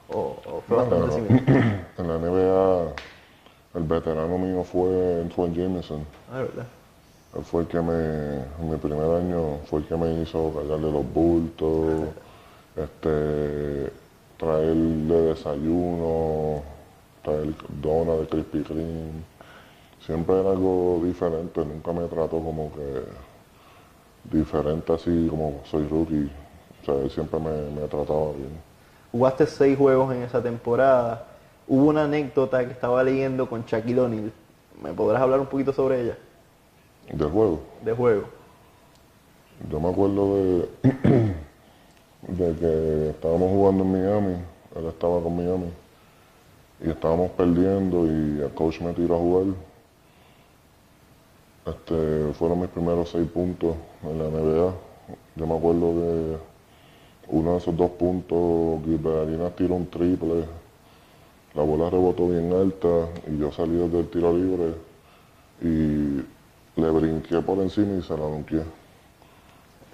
o- 0.09 0.37
o 0.45 0.63
fue 0.67 0.79
No, 0.79 0.83
bastante 0.87 1.13
similar? 1.13 1.87
En 1.99 2.09
la 2.09 2.15
NBA, 2.19 3.79
el 3.79 3.85
veterano 3.85 4.39
mío 4.39 4.65
fue 4.65 5.21
Antoine 5.23 5.55
Jameson. 5.55 6.05
Ah, 6.33 6.39
¿verdad? 6.39 6.67
Fue 7.43 7.63
el 7.63 7.69
que 7.69 7.81
me, 7.81 8.37
en 8.61 8.71
mi 8.71 8.77
primer 8.77 9.11
año, 9.17 9.59
fue 9.67 9.81
el 9.81 9.87
que 9.87 9.97
me 9.97 10.23
hizo 10.23 10.53
cargarle 10.55 10.91
los 10.91 11.13
bultos, 11.13 12.09
este, 12.77 13.93
traerle 14.39 15.15
desayuno, 15.15 16.63
traer 17.23 17.55
dona 17.83 18.15
de 18.15 18.27
Krispy 18.27 18.63
Kreme. 18.63 19.25
Siempre 20.05 20.41
era 20.41 20.51
algo 20.51 21.01
diferente, 21.05 21.65
nunca 21.65 21.93
me 21.93 22.07
trató 22.07 22.39
como 22.41 22.71
que 22.73 23.03
diferente 24.37 24.93
así 24.93 25.27
como 25.29 25.61
soy 25.65 25.87
rookie. 25.89 26.31
O 26.83 26.85
sea, 26.85 26.95
él 27.03 27.11
siempre 27.11 27.39
me, 27.41 27.81
me 27.81 27.89
trataba 27.89 28.33
bien. 28.33 28.51
Jugaste 29.13 29.47
seis 29.47 29.77
juegos 29.77 30.15
en 30.15 30.23
esa 30.23 30.43
temporada. 30.43 31.27
Hubo 31.69 31.87
una 31.87 32.05
anécdota 32.05 32.65
que 32.65 32.73
estaba 32.73 33.03
leyendo 33.03 33.49
con 33.49 33.65
Shaquille 33.65 34.01
O'Neal. 34.01 34.33
¿Me 34.83 34.93
podrás 34.93 35.21
hablar 35.21 35.41
un 35.41 35.47
poquito 35.47 35.73
sobre 35.73 36.03
ella? 36.03 36.17
Del 37.13 37.31
juego. 37.31 37.61
De 37.85 37.93
juego. 37.93 38.25
Yo 39.71 39.81
me 39.81 39.89
acuerdo 39.89 40.37
de, 40.37 40.69
de 42.29 42.57
que 42.57 43.11
estábamos 43.11 43.51
jugando 43.51 43.85
en 43.85 43.93
Miami, 43.93 44.35
él 44.75 44.87
estaba 44.87 45.23
con 45.23 45.37
Miami, 45.37 45.71
y 46.85 46.91
estábamos 46.91 47.31
perdiendo 47.31 48.07
y 48.07 48.41
el 48.43 48.51
coach 48.55 48.81
me 48.81 48.93
tiró 48.93 49.15
a 49.15 49.19
jugar. 49.19 49.47
Este, 51.67 52.33
fueron 52.35 52.61
mis 52.61 52.71
primeros 52.71 53.11
seis 53.11 53.29
puntos 53.29 53.75
en 54.05 54.19
la 54.19 54.29
NBA 54.29 54.73
Yo 55.35 55.47
me 55.49 55.57
acuerdo 55.57 55.95
que 55.95 56.37
uno 57.29 57.53
de 57.53 57.59
esos 57.59 57.77
dos 57.77 57.91
puntos, 57.93 58.85
Gilbert 58.85 59.57
tiró 59.57 59.75
un 59.75 59.87
triple, 59.89 60.45
la 61.55 61.63
bola 61.63 61.91
rebotó 61.91 62.29
bien 62.29 62.53
alta 62.53 63.09
y 63.27 63.39
yo 63.39 63.51
salí 63.51 63.77
desde 63.77 63.99
el 63.99 64.09
tiro 64.09 64.33
libre 64.33 64.75
y 65.61 66.36
le 66.77 66.91
brinqué 66.91 67.41
por 67.41 67.59
encima 67.59 67.99
y 67.99 68.03
se 68.03 68.13
la 68.13 68.21
donqué. 68.21 68.63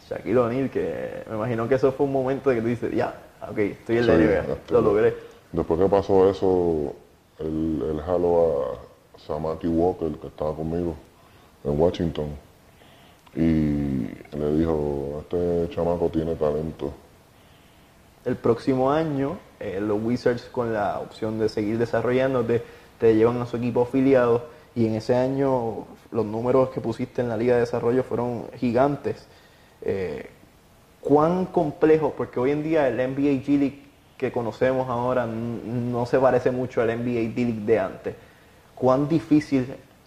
Shaquille 0.09 0.39
O'Neal, 0.39 0.71
que 0.71 1.25
me 1.29 1.37
imagino 1.37 1.69
que 1.69 1.77
eso 1.77 1.93
fue 1.93 2.07
un 2.07 2.13
momento 2.13 2.51
de 2.51 2.57
que 2.57 2.63
tú 2.63 2.69
dices, 2.69 2.95
ya, 2.95 3.15
ok, 3.49 3.59
estoy 3.59 3.99
en 3.99 4.07
la 4.07 4.17
NBA, 4.17 4.53
este, 4.53 4.75
lo 4.75 4.81
logré. 4.81 5.15
Después 5.53 5.81
que 5.81 5.87
pasó 5.87 6.29
eso, 6.29 6.95
él, 7.39 7.83
él 7.89 8.01
jaló 8.05 8.65
a 8.65 9.19
Samaki 9.19 9.69
Walker, 9.69 10.11
que 10.19 10.27
estaba 10.27 10.55
conmigo 10.55 10.97
en 11.65 11.81
Washington, 11.81 12.27
y 13.35 14.09
le 14.37 14.57
dijo, 14.59 15.21
este 15.23 15.69
chamaco 15.75 16.09
tiene 16.09 16.35
talento. 16.35 16.93
El 18.25 18.37
próximo 18.37 18.91
año, 18.91 19.39
eh, 19.59 19.81
los 19.81 20.03
Wizards 20.03 20.45
con 20.45 20.73
la 20.73 21.01
opción 21.01 21.39
de 21.39 21.49
seguir 21.49 21.79
desarrollándote, 21.79 22.63
te 22.99 23.15
llevan 23.15 23.41
a 23.41 23.47
su 23.47 23.57
equipo 23.57 23.83
afiliado 23.83 24.47
y 24.75 24.87
en 24.87 24.95
ese 24.95 25.15
año 25.15 25.87
los 26.11 26.25
números 26.25 26.71
que 26.71 26.81
pusiste 26.81 27.21
en 27.21 27.29
la 27.29 27.37
Liga 27.37 27.55
de 27.55 27.61
Desarrollo 27.61 28.03
fueron 28.03 28.47
gigantes. 28.57 29.27
Eh, 29.83 30.29
¿Cuán 31.01 31.47
complejo? 31.47 32.15
Porque 32.17 32.39
hoy 32.39 32.53
en 32.53 32.63
día 32.63 32.89
el 32.89 32.97
NBA 32.97 33.43
G 33.45 33.59
League 33.59 33.83
que 34.17 34.31
conocemos 34.31 34.89
ahora 34.89 35.27
no 35.27 36.07
se 36.07 36.19
parece 36.19 36.53
mucho 36.53 36.81
al 36.81 36.89
NBA 36.89 37.35
D 37.35 37.45
League 37.45 37.65
de 37.67 37.79
antes. 37.79 38.15
¿Cuán 38.75 39.09
difícil 39.09 39.67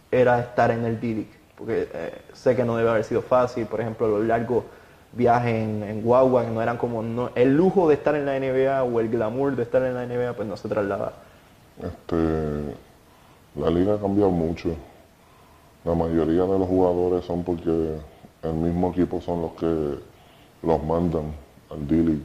era 0.10 0.40
estar 0.40 0.72
en 0.72 0.86
el 0.86 1.00
D 1.00 1.08
League? 1.08 1.34
Porque 1.58 1.88
eh, 1.94 2.14
sé 2.34 2.56
que 2.56 2.64
no 2.64 2.78
debe 2.78 2.90
haber 2.90 3.04
sido 3.04 3.22
fácil, 3.22 3.66
por 3.66 3.82
ejemplo, 3.82 4.08
los 4.08 4.26
largos 4.26 4.64
viajes 5.12 5.56
en, 5.56 5.84
en 5.84 6.02
guagua 6.02 6.44
no 6.44 6.62
eran 6.62 6.78
como 6.78 7.02
no, 7.02 7.32
el 7.36 7.56
lujo 7.56 7.88
de 7.88 7.96
estar 7.96 8.16
en 8.16 8.26
la 8.26 8.40
NBA 8.40 8.84
o 8.84 9.00
el 9.00 9.10
glamour 9.10 9.56
de 9.56 9.64
estar 9.64 9.82
en 9.84 9.94
la 9.94 10.06
NBA 10.06 10.34
pues 10.34 10.48
no 10.48 10.58
se 10.58 10.68
traslada. 10.68 11.14
Este, 11.82 12.16
la 13.56 13.70
liga 13.70 13.96
ha 13.96 14.00
cambiado 14.00 14.32
mucho. 14.32 14.76
La 15.84 15.94
mayoría 15.94 16.44
de 16.44 16.60
los 16.60 16.68
jugadores 16.68 17.26
son 17.26 17.44
porque 17.44 17.98
el 18.44 18.54
mismo 18.54 18.90
equipo 18.90 19.22
son 19.22 19.44
los 19.44 19.52
que 19.54 20.00
los 20.64 20.84
mandan 20.84 21.34
al 21.72 21.88
D-League. 21.88 22.24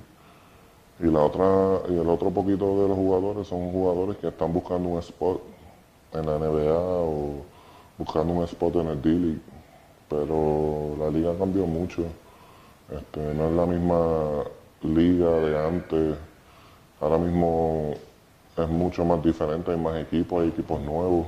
Y, 1.00 1.04
la 1.04 1.20
otra, 1.20 1.82
y 1.88 1.98
el 1.98 2.08
otro 2.08 2.30
poquito 2.30 2.82
de 2.82 2.88
los 2.88 2.96
jugadores 2.96 3.46
son 3.46 3.70
jugadores 3.70 4.16
que 4.18 4.28
están 4.28 4.52
buscando 4.52 4.88
un 4.88 4.98
spot 4.98 5.40
en 6.12 6.26
la 6.26 6.38
NBA 6.38 6.78
o 6.78 7.34
buscando 7.96 8.34
un 8.34 8.44
spot 8.44 8.76
en 8.76 8.88
el 8.88 9.02
D-League. 9.02 9.40
Pero 10.08 10.96
la 10.98 11.10
liga 11.10 11.32
cambió 11.38 11.66
mucho. 11.66 12.02
Este, 12.90 13.34
no 13.34 13.48
es 13.48 13.52
la 13.52 13.66
misma 13.66 14.44
liga 14.82 15.30
de 15.30 15.66
antes. 15.66 16.16
Ahora 17.00 17.18
mismo 17.18 17.94
es 18.64 18.68
mucho 18.68 19.04
más 19.04 19.22
diferente, 19.22 19.70
hay 19.70 19.76
más 19.76 20.00
equipos, 20.00 20.42
hay 20.42 20.48
equipos 20.48 20.80
nuevos. 20.80 21.26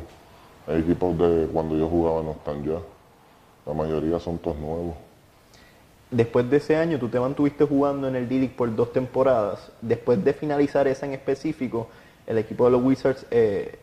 Hay 0.66 0.80
equipos 0.80 1.18
de 1.18 1.48
cuando 1.52 1.76
yo 1.76 1.88
jugaba 1.88 2.22
no 2.22 2.32
están 2.32 2.64
ya. 2.64 2.78
La 3.66 3.72
mayoría 3.74 4.18
son 4.18 4.38
todos 4.38 4.58
nuevos. 4.58 4.94
Después 6.10 6.48
de 6.50 6.58
ese 6.58 6.76
año, 6.76 6.98
tú 6.98 7.08
te 7.08 7.18
mantuviste 7.18 7.64
jugando 7.64 8.06
en 8.06 8.16
el 8.16 8.28
D-League 8.28 8.54
por 8.56 8.74
dos 8.74 8.92
temporadas. 8.92 9.72
Después 9.80 10.22
de 10.24 10.34
finalizar 10.34 10.86
esa 10.86 11.06
en 11.06 11.12
específico, 11.12 11.88
el 12.26 12.38
equipo 12.38 12.66
de 12.66 12.70
los 12.70 12.82
Wizards 12.82 13.26
eh, 13.30 13.78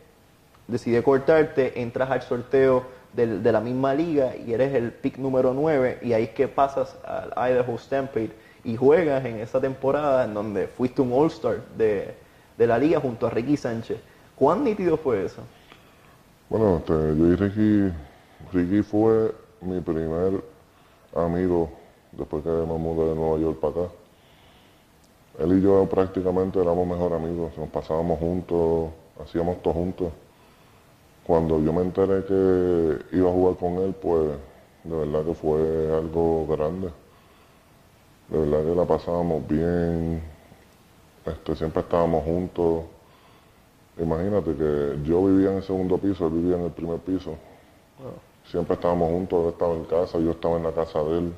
decide 0.68 1.02
cortarte, 1.02 1.82
entras 1.82 2.10
al 2.10 2.22
sorteo 2.22 2.84
de, 3.12 3.40
de, 3.40 3.52
la 3.52 3.60
misma 3.60 3.92
liga 3.94 4.36
y 4.36 4.52
eres 4.52 4.72
el 4.74 4.92
pick 4.92 5.18
número 5.18 5.52
9 5.52 5.98
y 6.02 6.12
ahí 6.12 6.24
es 6.24 6.30
que 6.30 6.46
pasas 6.46 6.96
al 7.04 7.32
Idaho 7.50 7.76
Stampede 7.76 8.30
y 8.62 8.76
juegas 8.76 9.24
en 9.24 9.40
esa 9.40 9.60
temporada 9.60 10.24
en 10.24 10.32
donde 10.32 10.68
fuiste 10.68 11.02
un 11.02 11.12
All-Star 11.12 11.60
de, 11.76 12.14
de, 12.60 12.66
la 12.66 12.78
liga 12.78 13.00
junto 13.00 13.26
a 13.26 13.30
Ricky 13.30 13.56
Sánchez. 13.56 13.98
¿Cuán 14.36 14.64
nítido 14.64 14.96
fue 14.96 15.24
eso? 15.24 15.42
Bueno, 16.48 16.78
este, 16.78 16.92
yo 16.92 17.26
y 17.26 17.36
Ricky, 17.36 17.94
Ricky 18.52 18.82
fue 18.82 19.34
mi 19.60 19.80
primer 19.80 20.42
amigo 21.14 21.70
después 22.12 22.42
que 22.42 22.50
me 22.50 22.78
mudé 22.78 23.10
de 23.10 23.14
Nueva 23.14 23.38
York 23.38 23.58
para 23.60 23.72
acá. 23.72 23.94
Él 25.38 25.58
y 25.58 25.62
yo 25.62 25.86
prácticamente 25.88 26.60
éramos 26.60 26.86
mejores 26.86 27.18
amigos, 27.18 27.56
nos 27.56 27.68
pasábamos 27.70 28.18
juntos, 28.18 28.90
hacíamos 29.22 29.62
todo 29.62 29.74
juntos. 29.74 30.12
Cuando 31.26 31.60
yo 31.60 31.72
me 31.72 31.82
enteré 31.82 32.24
que 32.24 33.16
iba 33.16 33.30
a 33.30 33.32
jugar 33.32 33.56
con 33.56 33.74
él, 33.84 33.94
pues 33.94 34.32
de 34.84 34.96
verdad 34.96 35.24
que 35.24 35.34
fue 35.34 35.96
algo 35.96 36.46
grande. 36.46 36.90
De 38.28 38.38
verdad 38.38 38.64
que 38.64 38.74
la 38.74 38.84
pasábamos 38.84 39.46
bien, 39.46 40.20
este, 41.32 41.56
siempre 41.56 41.82
estábamos 41.82 42.24
juntos. 42.24 42.84
Imagínate 43.98 44.54
que 44.54 44.98
yo 45.04 45.24
vivía 45.24 45.50
en 45.50 45.56
el 45.56 45.62
segundo 45.62 45.98
piso, 45.98 46.26
él 46.26 46.32
vivía 46.34 46.56
en 46.56 46.64
el 46.64 46.70
primer 46.70 46.98
piso. 46.98 47.36
Siempre 48.50 48.74
estábamos 48.74 49.10
juntos, 49.10 49.44
él 49.44 49.52
estaba 49.52 49.74
en 49.74 49.84
casa, 49.84 50.18
yo 50.18 50.30
estaba 50.30 50.56
en 50.56 50.62
la 50.62 50.72
casa 50.72 51.02
de 51.02 51.18
él. 51.18 51.32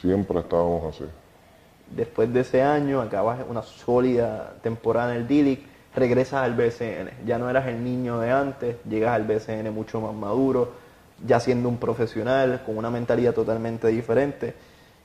Siempre 0.00 0.40
estábamos 0.40 0.94
así. 0.94 1.04
Después 1.94 2.32
de 2.32 2.40
ese 2.40 2.62
año, 2.62 3.00
acabas 3.00 3.40
una 3.48 3.62
sólida 3.62 4.54
temporada 4.62 5.14
en 5.14 5.22
el 5.22 5.28
D-League, 5.28 5.66
regresas 5.94 6.44
al 6.44 6.54
BCN. 6.54 7.26
Ya 7.26 7.38
no 7.38 7.50
eras 7.50 7.66
el 7.66 7.82
niño 7.82 8.20
de 8.20 8.30
antes, 8.30 8.76
llegas 8.88 9.14
al 9.14 9.24
BCN 9.24 9.72
mucho 9.74 10.00
más 10.00 10.14
maduro, 10.14 10.72
ya 11.26 11.40
siendo 11.40 11.68
un 11.68 11.78
profesional, 11.78 12.62
con 12.64 12.78
una 12.78 12.90
mentalidad 12.90 13.34
totalmente 13.34 13.88
diferente, 13.88 14.54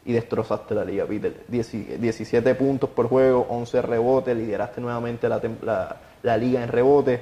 y 0.06 0.14
destrozaste 0.14 0.76
la 0.76 0.86
liga, 0.86 1.06
Peter. 1.06 1.44
17 1.48 2.56
puntos 2.56 2.90
por 2.92 3.10
juego, 3.10 3.48
11 3.50 3.82
rebotes, 3.82 4.38
lideraste 4.38 4.80
nuevamente 4.80 5.28
la, 5.28 6.38
liga 6.38 6.64
en 6.64 6.70
rebotes. 6.70 7.22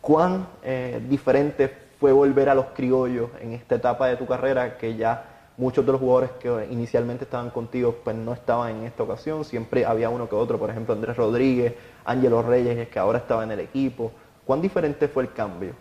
¿Cuán 0.00 0.46
eh, 0.62 1.00
diferente 1.08 1.72
fue 1.98 2.12
volver 2.12 2.50
a 2.50 2.54
los 2.54 2.66
criollos 2.66 3.30
en 3.40 3.54
esta 3.54 3.76
etapa 3.76 4.06
de 4.08 4.16
tu 4.16 4.26
carrera 4.26 4.76
que 4.76 4.96
ya 4.96 5.38
muchos 5.56 5.84
de 5.84 5.90
los 5.90 6.00
jugadores 6.00 6.30
que 6.38 6.68
inicialmente 6.70 7.24
estaban 7.24 7.50
contigo 7.50 7.96
pues 8.04 8.14
no 8.14 8.32
estaban 8.32 8.76
en 8.76 8.84
esta 8.84 9.02
ocasión, 9.02 9.44
siempre 9.44 9.84
había 9.84 10.08
uno 10.08 10.28
que 10.28 10.36
otro, 10.36 10.58
por 10.58 10.70
ejemplo 10.70 10.94
Andrés 10.94 11.16
Rodríguez, 11.16 11.74
Ángelo 12.04 12.42
Reyes, 12.42 12.88
que 12.88 12.98
ahora 12.98 13.18
estaba 13.18 13.42
en 13.42 13.50
el 13.52 13.60
equipo. 13.60 14.12
¿Cuán 14.46 14.60
diferente 14.60 15.08
fue 15.08 15.24
el 15.24 15.32
cambio? 15.32 15.72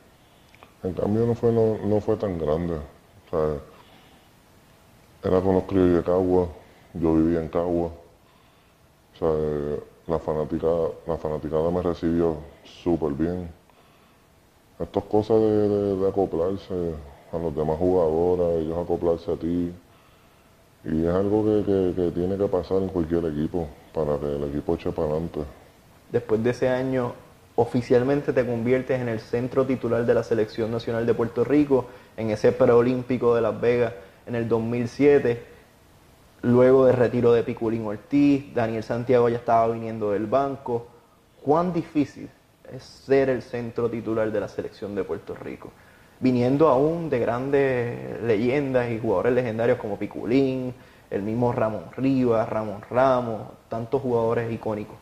El 0.84 0.96
cambio 0.96 1.26
no 1.26 1.36
fue, 1.36 1.52
no, 1.52 1.78
no 1.86 2.02
fue 2.02 2.16
tan 2.18 2.38
grande. 2.40 2.76
O 2.76 3.30
sea, 3.30 3.60
era 5.24 5.42
con 5.42 5.56
los 5.56 5.64
criollos 5.64 5.98
de 5.98 6.04
Cagua, 6.04 6.48
yo 6.94 7.16
vivía 7.16 7.42
en 7.42 7.50
Cagua. 7.50 7.92
O 9.14 9.18
sea, 9.18 9.84
la 10.08 10.20
fanaticada, 10.20 10.90
la 11.08 11.18
fanaticada 11.18 11.72
me 11.72 11.82
recibió 11.82 12.38
súper 12.64 13.14
bien. 13.14 13.50
Estas 14.80 15.04
cosas 15.06 15.40
de, 15.40 16.08
acoplarse, 16.08 16.94
a 17.32 17.38
los 17.38 17.56
demás 17.56 17.78
jugadores, 17.78 18.64
ellos 18.64 18.78
acoplarse 18.78 19.32
a 19.32 19.36
ti. 19.36 19.74
Y 20.86 21.06
es 21.06 21.14
algo 21.14 21.44
que, 21.44 21.64
que, 21.66 21.94
que, 21.96 22.12
tiene 22.12 22.38
que 22.38 22.46
pasar 22.46 22.82
en 22.82 22.90
cualquier 22.90 23.26
equipo 23.26 23.68
para 23.94 24.18
que 24.20 24.36
el 24.36 24.44
equipo 24.44 24.76
eche 24.76 24.92
para 24.92 25.10
adelante. 25.10 25.40
Después 26.12 26.42
de 26.44 26.52
ese 26.52 26.70
año, 26.70 27.14
oficialmente 27.56 28.32
te 28.32 28.46
conviertes 28.46 29.02
en 29.02 29.10
el 29.10 29.20
centro 29.20 29.66
titular 29.66 30.06
de 30.06 30.14
la 30.14 30.24
Selección 30.24 30.72
Nacional 30.72 31.06
de 31.06 31.14
Puerto 31.16 31.44
Rico, 31.44 31.88
en 32.16 32.30
ese 32.30 32.52
preolímpico 32.52 33.36
de 33.36 33.42
Las 33.42 33.60
Vegas 33.60 33.94
en 34.28 34.36
el 34.36 34.48
2007. 34.48 35.44
Luego 36.44 36.86
de 36.86 36.92
retiro 36.92 37.32
de 37.34 37.44
Piculín 37.44 37.86
Ortiz, 37.86 38.54
Daniel 38.54 38.84
Santiago 38.84 39.30
ya 39.30 39.38
estaba 39.38 39.74
viniendo 39.74 40.12
del 40.12 40.28
banco. 40.28 40.88
¿Cuán 41.42 41.74
difícil 41.74 42.30
es 42.72 42.84
ser 42.84 43.30
el 43.30 43.42
centro 43.42 43.90
titular 43.90 44.32
de 44.32 44.40
la 44.40 44.48
Selección 44.48 44.94
de 44.94 45.04
Puerto 45.04 45.34
Rico? 45.36 45.72
viniendo 46.20 46.68
aún 46.68 47.10
de 47.10 47.20
grandes 47.20 48.22
leyendas 48.24 48.90
y 48.90 49.00
jugadores 49.00 49.34
legendarios 49.34 49.78
como 49.78 49.98
Piculín, 49.98 50.74
el 51.10 51.22
mismo 51.22 51.52
Ramón 51.52 51.86
Rivas, 51.96 52.50
Ramón 52.50 52.82
Ramos, 52.90 53.42
tantos 53.70 54.02
jugadores 54.02 54.52
icónicos. 54.52 54.96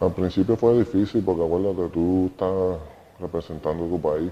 Al 0.00 0.12
principio 0.12 0.56
fue 0.56 0.78
difícil 0.78 1.22
porque 1.24 1.42
acuérdate, 1.42 1.88
tú 1.92 2.26
estás 2.30 2.78
representando 3.18 3.86
tu 3.86 4.00
país. 4.00 4.30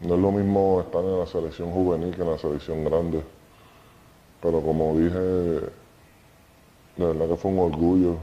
No 0.00 0.14
es 0.14 0.20
lo 0.20 0.30
mismo 0.32 0.80
estar 0.80 1.02
en 1.04 1.18
la 1.18 1.26
selección 1.26 1.70
juvenil 1.72 2.14
que 2.14 2.22
en 2.22 2.30
la 2.30 2.38
selección 2.38 2.84
grande. 2.84 3.22
Pero 4.42 4.60
como 4.60 4.96
dije, 4.96 5.18
de 5.18 5.70
verdad 6.96 7.28
que 7.28 7.36
fue 7.36 7.50
un 7.50 7.58
orgullo 7.60 8.16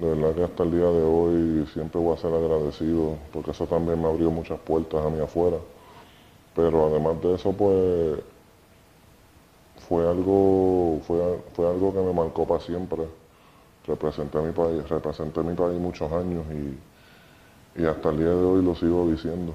de 0.00 0.14
verdad 0.14 0.34
que 0.34 0.44
hasta 0.44 0.62
el 0.62 0.70
día 0.70 0.86
de 0.86 1.02
hoy 1.02 1.66
siempre 1.74 2.00
voy 2.00 2.14
a 2.14 2.16
ser 2.16 2.32
agradecido 2.32 3.16
porque 3.34 3.50
eso 3.50 3.66
también 3.66 4.00
me 4.00 4.08
abrió 4.08 4.30
muchas 4.30 4.58
puertas 4.60 5.04
a 5.04 5.10
mí 5.10 5.20
afuera. 5.20 5.58
Pero 6.56 6.86
además 6.86 7.20
de 7.20 7.34
eso, 7.34 7.52
pues 7.52 8.20
fue 9.88 10.08
algo, 10.08 11.00
fue, 11.06 11.38
fue 11.54 11.68
algo 11.68 11.92
que 11.92 12.00
me 12.00 12.12
marcó 12.14 12.46
para 12.46 12.60
siempre. 12.60 13.02
Representé 13.86 14.38
a 14.38 14.42
mi 14.42 14.52
país, 14.52 14.88
representé 14.88 15.42
mi 15.42 15.54
país 15.54 15.78
muchos 15.78 16.10
años 16.12 16.44
y, 16.50 17.82
y 17.82 17.86
hasta 17.86 18.08
el 18.08 18.18
día 18.18 18.28
de 18.28 18.44
hoy 18.44 18.64
lo 18.64 18.74
sigo 18.74 19.06
diciendo. 19.10 19.52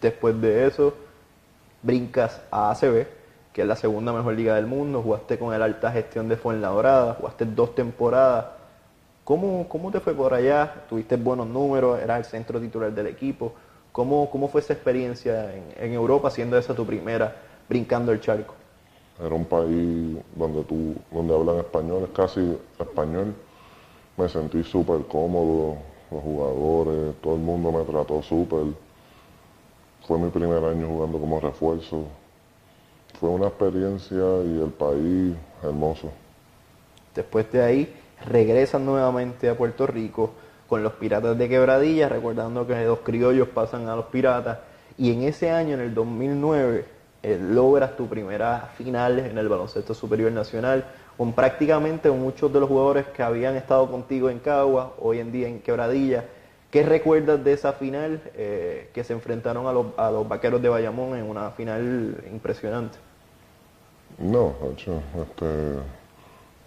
Después 0.00 0.40
de 0.40 0.66
eso, 0.66 0.94
brincas 1.82 2.40
a 2.50 2.70
ACB, 2.70 3.06
que 3.52 3.62
es 3.62 3.66
la 3.66 3.76
segunda 3.76 4.12
mejor 4.12 4.34
liga 4.34 4.54
del 4.54 4.66
mundo, 4.66 5.02
jugaste 5.02 5.38
con 5.38 5.54
el 5.54 5.62
alta 5.62 5.90
gestión 5.90 6.28
de 6.28 6.36
Fuenlabrada, 6.36 7.14
jugaste 7.14 7.44
dos 7.46 7.74
temporadas. 7.74 8.46
¿Cómo, 9.24 9.68
¿Cómo 9.68 9.90
te 9.90 10.00
fue 10.00 10.14
por 10.14 10.34
allá? 10.34 10.84
Tuviste 10.88 11.16
buenos 11.16 11.46
números, 11.46 12.00
eras 12.00 12.18
el 12.18 12.24
centro 12.24 12.60
titular 12.60 12.92
del 12.92 13.06
equipo. 13.06 13.52
¿Cómo, 13.92 14.28
cómo 14.30 14.48
fue 14.48 14.60
esa 14.60 14.74
experiencia 14.74 15.54
en, 15.54 15.64
en 15.78 15.92
Europa, 15.94 16.30
siendo 16.30 16.58
esa 16.58 16.74
tu 16.74 16.84
primera, 16.84 17.34
brincando 17.68 18.12
el 18.12 18.20
charco? 18.20 18.54
Era 19.18 19.34
un 19.34 19.46
país 19.46 20.18
donde 20.34 20.62
tú, 20.64 20.94
donde 21.10 21.34
hablan 21.34 21.56
español, 21.56 22.02
es 22.04 22.10
casi 22.10 22.58
español. 22.78 23.34
Me 24.18 24.28
sentí 24.28 24.62
súper 24.62 25.06
cómodo, 25.06 25.78
los 26.10 26.22
jugadores, 26.22 27.14
todo 27.22 27.34
el 27.34 27.40
mundo 27.40 27.72
me 27.72 27.84
trató 27.84 28.22
súper. 28.22 28.85
Fue 30.06 30.18
mi 30.18 30.30
primer 30.30 30.62
año 30.62 30.86
jugando 30.86 31.18
como 31.18 31.40
refuerzo. 31.40 32.04
Fue 33.18 33.28
una 33.28 33.48
experiencia 33.48 34.16
y 34.44 34.60
el 34.62 34.70
país 34.70 35.34
hermoso. 35.64 36.12
Después 37.12 37.50
de 37.50 37.62
ahí, 37.62 37.94
regresan 38.24 38.86
nuevamente 38.86 39.48
a 39.48 39.56
Puerto 39.56 39.86
Rico 39.86 40.30
con 40.68 40.82
los 40.82 40.92
Piratas 40.92 41.36
de 41.36 41.48
Quebradilla, 41.48 42.08
recordando 42.08 42.66
que 42.66 42.84
los 42.84 43.00
criollos 43.00 43.48
pasan 43.48 43.88
a 43.88 43.96
los 43.96 44.06
Piratas. 44.06 44.58
Y 44.96 45.12
en 45.12 45.22
ese 45.22 45.50
año, 45.50 45.74
en 45.74 45.80
el 45.80 45.94
2009, 45.94 46.84
eh, 47.22 47.38
logras 47.40 47.96
tu 47.96 48.06
primera 48.06 48.70
final 48.76 49.18
en 49.18 49.36
el 49.36 49.48
baloncesto 49.48 49.92
superior 49.92 50.30
nacional, 50.30 50.84
con 51.16 51.32
prácticamente 51.32 52.10
muchos 52.12 52.52
de 52.52 52.60
los 52.60 52.68
jugadores 52.68 53.06
que 53.06 53.24
habían 53.24 53.56
estado 53.56 53.90
contigo 53.90 54.30
en 54.30 54.38
Cagua, 54.38 54.94
hoy 55.00 55.18
en 55.18 55.32
día 55.32 55.48
en 55.48 55.60
Quebradilla. 55.60 56.24
¿Qué 56.76 56.82
recuerdas 56.82 57.42
de 57.42 57.54
esa 57.54 57.72
final 57.72 58.20
eh, 58.34 58.90
que 58.92 59.02
se 59.02 59.14
enfrentaron 59.14 59.66
a 59.66 59.72
los, 59.72 59.86
a 59.96 60.10
los 60.10 60.28
vaqueros 60.28 60.60
de 60.60 60.68
Bayamón 60.68 61.16
en 61.16 61.24
una 61.24 61.50
final 61.52 62.22
impresionante? 62.30 62.98
No, 64.18 64.54
hecho, 64.70 65.00
este, 65.22 65.46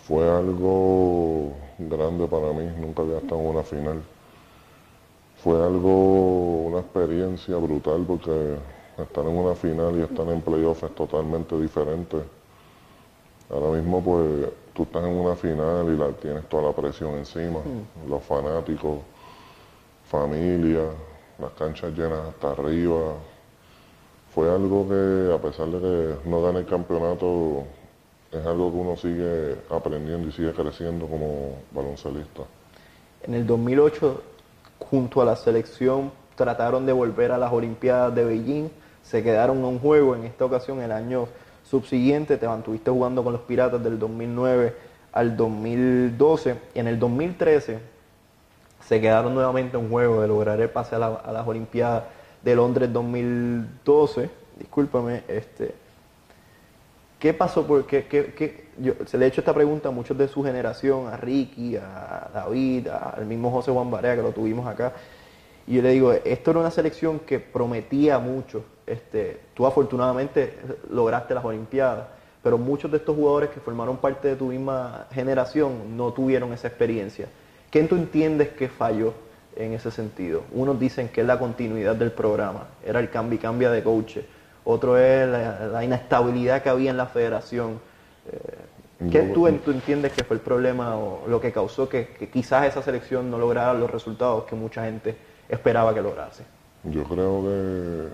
fue 0.07 0.27
algo 0.27 1.53
grande 1.77 2.25
para 2.25 2.51
mí, 2.53 2.71
nunca 2.79 3.03
había 3.03 3.19
estado 3.19 3.39
en 3.39 3.47
una 3.49 3.61
final. 3.61 4.01
Fue 5.43 5.63
algo, 5.63 6.63
una 6.63 6.79
experiencia 6.79 7.57
brutal 7.57 8.03
porque 8.07 8.55
estar 8.97 9.23
en 9.23 9.37
una 9.37 9.53
final 9.53 9.95
y 9.95 10.01
estar 10.01 10.27
en 10.27 10.41
playoff 10.41 10.85
es 10.85 10.95
totalmente 10.95 11.55
diferente. 11.61 12.17
Ahora 13.51 13.79
mismo 13.79 14.01
pues 14.01 14.49
tú 14.73 14.81
estás 14.81 15.03
en 15.03 15.17
una 15.17 15.35
final 15.35 15.93
y 15.93 15.95
la, 15.95 16.07
tienes 16.13 16.49
toda 16.49 16.63
la 16.63 16.73
presión 16.73 17.13
encima, 17.13 17.59
los 18.07 18.23
fanáticos, 18.23 19.01
familia, 20.09 20.85
las 21.37 21.51
canchas 21.51 21.93
llenas 21.95 22.19
hasta 22.29 22.51
arriba. 22.51 23.13
Fue 24.33 24.49
algo 24.49 24.87
que 24.89 25.33
a 25.33 25.37
pesar 25.37 25.67
de 25.67 25.79
que 25.79 26.29
no 26.29 26.41
gane 26.41 26.59
el 26.59 26.65
campeonato, 26.65 27.63
es 28.31 28.45
algo 28.45 28.71
que 28.71 28.77
uno 28.77 28.97
sigue 28.97 29.55
aprendiendo 29.69 30.27
y 30.27 30.31
sigue 30.31 30.51
creciendo 30.51 31.07
como 31.07 31.57
baloncelista. 31.71 32.43
En 33.23 33.35
el 33.35 33.45
2008, 33.45 34.21
junto 34.79 35.21
a 35.21 35.25
la 35.25 35.35
selección, 35.35 36.11
trataron 36.35 36.85
de 36.85 36.93
volver 36.93 37.31
a 37.31 37.37
las 37.37 37.51
Olimpiadas 37.51 38.15
de 38.15 38.23
Beijing, 38.23 38.69
se 39.03 39.23
quedaron 39.23 39.63
a 39.63 39.67
un 39.67 39.79
juego 39.79 40.15
en 40.15 40.25
esta 40.25 40.45
ocasión 40.45 40.81
el 40.81 40.91
año 40.91 41.27
subsiguiente, 41.69 42.37
te 42.37 42.47
mantuviste 42.47 42.89
jugando 42.89 43.23
con 43.23 43.33
los 43.33 43.41
Piratas 43.43 43.83
del 43.83 43.99
2009 43.99 44.75
al 45.11 45.35
2012, 45.35 46.55
y 46.73 46.79
en 46.79 46.87
el 46.87 46.99
2013 46.99 47.98
se 48.85 49.01
quedaron 49.01 49.33
nuevamente 49.33 49.77
un 49.77 49.89
juego 49.89 50.21
de 50.21 50.27
lograr 50.27 50.59
el 50.61 50.69
pase 50.69 50.95
a, 50.95 50.99
la- 50.99 51.23
las 51.31 51.47
Olimpiadas 51.47 52.03
de 52.43 52.55
Londres 52.55 52.91
2012, 52.91 54.29
discúlpame, 54.57 55.23
este, 55.27 55.75
¿Qué 57.19 57.33
pasó? 57.33 57.67
Porque 57.67 58.05
qué, 58.05 58.67
yo, 58.77 58.93
se 59.05 59.17
le 59.17 59.25
he 59.25 59.27
hecho 59.27 59.41
esta 59.41 59.53
pregunta 59.53 59.89
a 59.89 59.91
muchos 59.91 60.17
de 60.17 60.27
su 60.29 60.41
generación, 60.43 61.07
a 61.07 61.17
Ricky, 61.17 61.75
a 61.75 62.29
David, 62.33 62.87
al 62.87 63.25
mismo 63.25 63.51
José 63.51 63.71
Juan 63.71 63.91
Barea, 63.91 64.15
que 64.15 64.21
lo 64.21 64.31
tuvimos 64.31 64.65
acá. 64.67 64.93
Y 65.67 65.75
yo 65.75 65.81
le 65.81 65.89
digo, 65.91 66.13
esto 66.13 66.51
era 66.51 66.61
una 66.61 66.71
selección 66.71 67.19
que 67.19 67.39
prometía 67.39 68.19
mucho. 68.19 68.63
Este, 68.87 69.39
tú 69.53 69.65
afortunadamente 69.65 70.53
lograste 70.91 71.33
las 71.33 71.43
Olimpiadas, 71.43 72.07
pero 72.41 72.57
muchos 72.57 72.89
de 72.89 72.97
estos 72.97 73.15
jugadores 73.15 73.49
que 73.49 73.59
formaron 73.59 73.97
parte 73.97 74.29
de 74.29 74.35
tu 74.37 74.45
misma 74.47 75.07
generación 75.11 75.97
no 75.97 76.13
tuvieron 76.13 76.53
esa 76.53 76.69
experiencia. 76.69 77.27
¿Qué 77.71 77.83
tú 77.83 77.95
entiendes 77.95 78.49
que 78.49 78.67
falló 78.67 79.13
en 79.55 79.73
ese 79.73 79.91
sentido? 79.91 80.43
Unos 80.51 80.79
dicen 80.79 81.09
que 81.09 81.21
es 81.21 81.27
la 81.27 81.37
continuidad 81.37 81.95
del 81.95 82.11
programa, 82.11 82.67
era 82.85 82.99
el 82.99 83.09
cambio 83.09 83.37
y 83.37 83.39
cambia 83.39 83.69
de 83.71 83.83
coaches. 83.83 84.25
Otro 84.63 84.97
es 84.97 85.27
la, 85.27 85.67
la 85.67 85.83
inestabilidad 85.83 86.61
que 86.61 86.69
había 86.69 86.91
en 86.91 86.97
la 86.97 87.07
federación. 87.07 87.79
Eh, 88.31 89.09
¿Qué 89.11 89.21
tú, 89.33 89.49
tú 89.63 89.71
entiendes 89.71 90.11
que 90.11 90.23
fue 90.23 90.35
el 90.35 90.41
problema 90.41 90.97
o 90.97 91.25
lo 91.27 91.39
que 91.39 91.51
causó 91.53 91.87
que, 91.87 92.07
que 92.07 92.29
quizás 92.29 92.67
esa 92.67 92.81
selección 92.81 93.31
no 93.31 93.37
lograra 93.37 93.73
los 93.73 93.89
resultados 93.89 94.43
que 94.43 94.55
mucha 94.55 94.83
gente 94.83 95.15
esperaba 95.47 95.93
que 95.93 96.01
lograse? 96.01 96.43
Yo 96.83 97.03
creo 97.05 97.43
que 97.43 98.07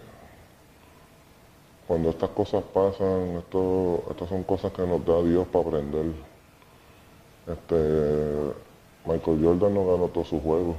cuando 1.88 2.10
estas 2.10 2.30
cosas 2.30 2.64
pasan, 2.74 3.38
esto, 3.38 4.04
estas 4.12 4.30
son 4.30 4.44
cosas 4.44 4.72
que 4.74 4.84
nos 4.86 5.06
da 5.06 5.22
Dios 5.24 5.48
para 5.48 5.66
aprender. 5.68 6.06
Este, 7.48 8.65
Michael 9.06 9.40
Jordan 9.44 9.74
no 9.74 9.86
ganó 9.86 10.08
todos 10.08 10.28
sus 10.28 10.42
juegos. 10.42 10.76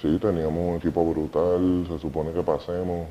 Sí, 0.00 0.18
teníamos 0.18 0.70
un 0.70 0.76
equipo 0.76 1.04
brutal, 1.04 1.86
se 1.88 1.98
supone 1.98 2.32
que 2.32 2.42
pasemos, 2.42 3.06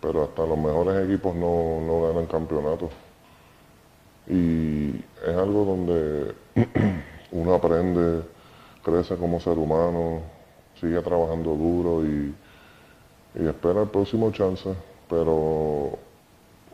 pero 0.00 0.24
hasta 0.24 0.46
los 0.46 0.58
mejores 0.58 1.04
equipos 1.04 1.34
no, 1.34 1.80
no 1.80 2.02
ganan 2.08 2.26
campeonatos. 2.26 2.90
Y 4.26 4.96
es 5.26 5.36
algo 5.36 5.64
donde 5.64 6.34
uno 7.32 7.54
aprende, 7.54 8.22
crece 8.82 9.16
como 9.16 9.40
ser 9.40 9.58
humano, 9.58 10.22
sigue 10.80 11.00
trabajando 11.02 11.54
duro 11.54 12.04
y, 12.06 12.34
y 13.34 13.46
espera 13.46 13.82
el 13.82 13.88
próximo 13.88 14.30
chance. 14.30 14.74
Pero 15.08 15.98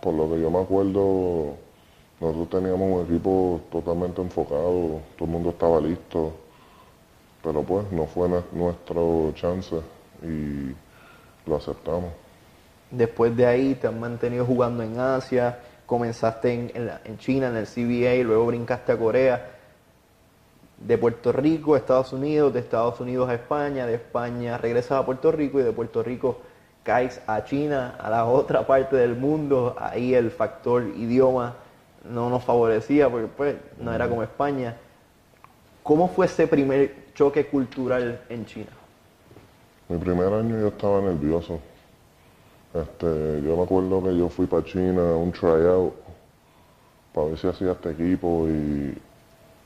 por 0.00 0.14
lo 0.14 0.30
que 0.30 0.40
yo 0.40 0.50
me 0.50 0.60
acuerdo, 0.60 1.54
nosotros 2.20 2.48
teníamos 2.50 2.90
un 2.90 3.04
equipo 3.06 3.60
totalmente 3.70 4.22
enfocado, 4.22 5.00
todo 5.16 5.24
el 5.24 5.30
mundo 5.30 5.50
estaba 5.50 5.80
listo, 5.80 6.32
pero 7.42 7.62
pues 7.62 7.90
no 7.92 8.06
fue 8.06 8.28
nuestro 8.52 9.32
chance 9.34 9.76
y 10.22 10.74
lo 11.48 11.56
aceptamos. 11.56 12.12
Después 12.90 13.36
de 13.36 13.46
ahí 13.46 13.74
te 13.74 13.88
has 13.88 13.94
mantenido 13.94 14.46
jugando 14.46 14.82
en 14.82 14.98
Asia, 14.98 15.58
comenzaste 15.86 16.52
en, 16.52 16.72
en 16.74 16.90
en 17.04 17.18
China, 17.18 17.48
en 17.48 17.56
el 17.56 17.66
CBA, 17.66 18.24
luego 18.24 18.46
brincaste 18.46 18.92
a 18.92 18.98
Corea, 18.98 19.50
de 20.78 20.98
Puerto 20.98 21.32
Rico 21.32 21.74
a 21.74 21.78
Estados 21.78 22.12
Unidos, 22.12 22.52
de 22.52 22.60
Estados 22.60 23.00
Unidos 23.00 23.28
a 23.28 23.34
España, 23.34 23.86
de 23.86 23.94
España 23.94 24.58
regresas 24.58 24.92
a 24.92 25.06
Puerto 25.06 25.32
Rico 25.32 25.60
y 25.60 25.62
de 25.62 25.72
Puerto 25.72 26.02
Rico 26.02 26.38
caes 26.82 27.20
a 27.26 27.44
China, 27.44 27.96
a 27.98 28.10
la 28.10 28.26
otra 28.26 28.66
parte 28.66 28.96
del 28.96 29.16
mundo, 29.16 29.74
ahí 29.78 30.14
el 30.14 30.30
factor 30.30 30.82
idioma 30.96 31.54
no 32.04 32.30
nos 32.30 32.44
favorecía 32.44 33.08
porque 33.08 33.28
pues 33.28 33.56
no 33.78 33.92
era 33.92 34.08
como 34.08 34.22
España. 34.22 34.76
¿Cómo 35.82 36.08
fue 36.08 36.26
ese 36.26 36.46
primer 36.46 37.12
choque 37.14 37.46
cultural 37.46 38.20
en 38.28 38.46
China? 38.46 38.70
Mi 39.88 39.98
primer 39.98 40.32
año 40.32 40.58
yo 40.58 40.68
estaba 40.68 41.00
nervioso. 41.00 41.60
Este, 42.72 43.42
yo 43.42 43.56
me 43.56 43.62
acuerdo 43.62 44.02
que 44.02 44.16
yo 44.16 44.28
fui 44.28 44.46
para 44.46 44.64
China 44.64 45.12
a 45.12 45.16
un 45.16 45.30
tryout 45.30 45.94
para 47.12 47.28
ver 47.28 47.38
si 47.38 47.46
hacía 47.46 47.72
este 47.72 47.90
equipo 47.90 48.48
y, 48.48 48.98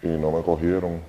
y 0.03 0.09
no 0.09 0.31
me 0.33 0.43
cogieron. 0.43 1.01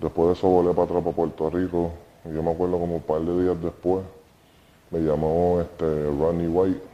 Después 0.00 0.28
de 0.28 0.32
eso 0.34 0.48
volé 0.48 0.70
para 0.74 0.84
atrás 0.84 1.02
para 1.02 1.14
Puerto 1.14 1.50
Rico 1.50 1.92
y 2.24 2.34
yo 2.34 2.42
me 2.42 2.50
acuerdo 2.50 2.78
como 2.78 2.96
un 2.96 3.02
par 3.02 3.20
de 3.20 3.42
días 3.42 3.60
después 3.62 4.02
me 4.90 5.00
llamó 5.00 5.60
este 5.60 5.84
Ronnie 5.84 6.48
White 6.48 6.93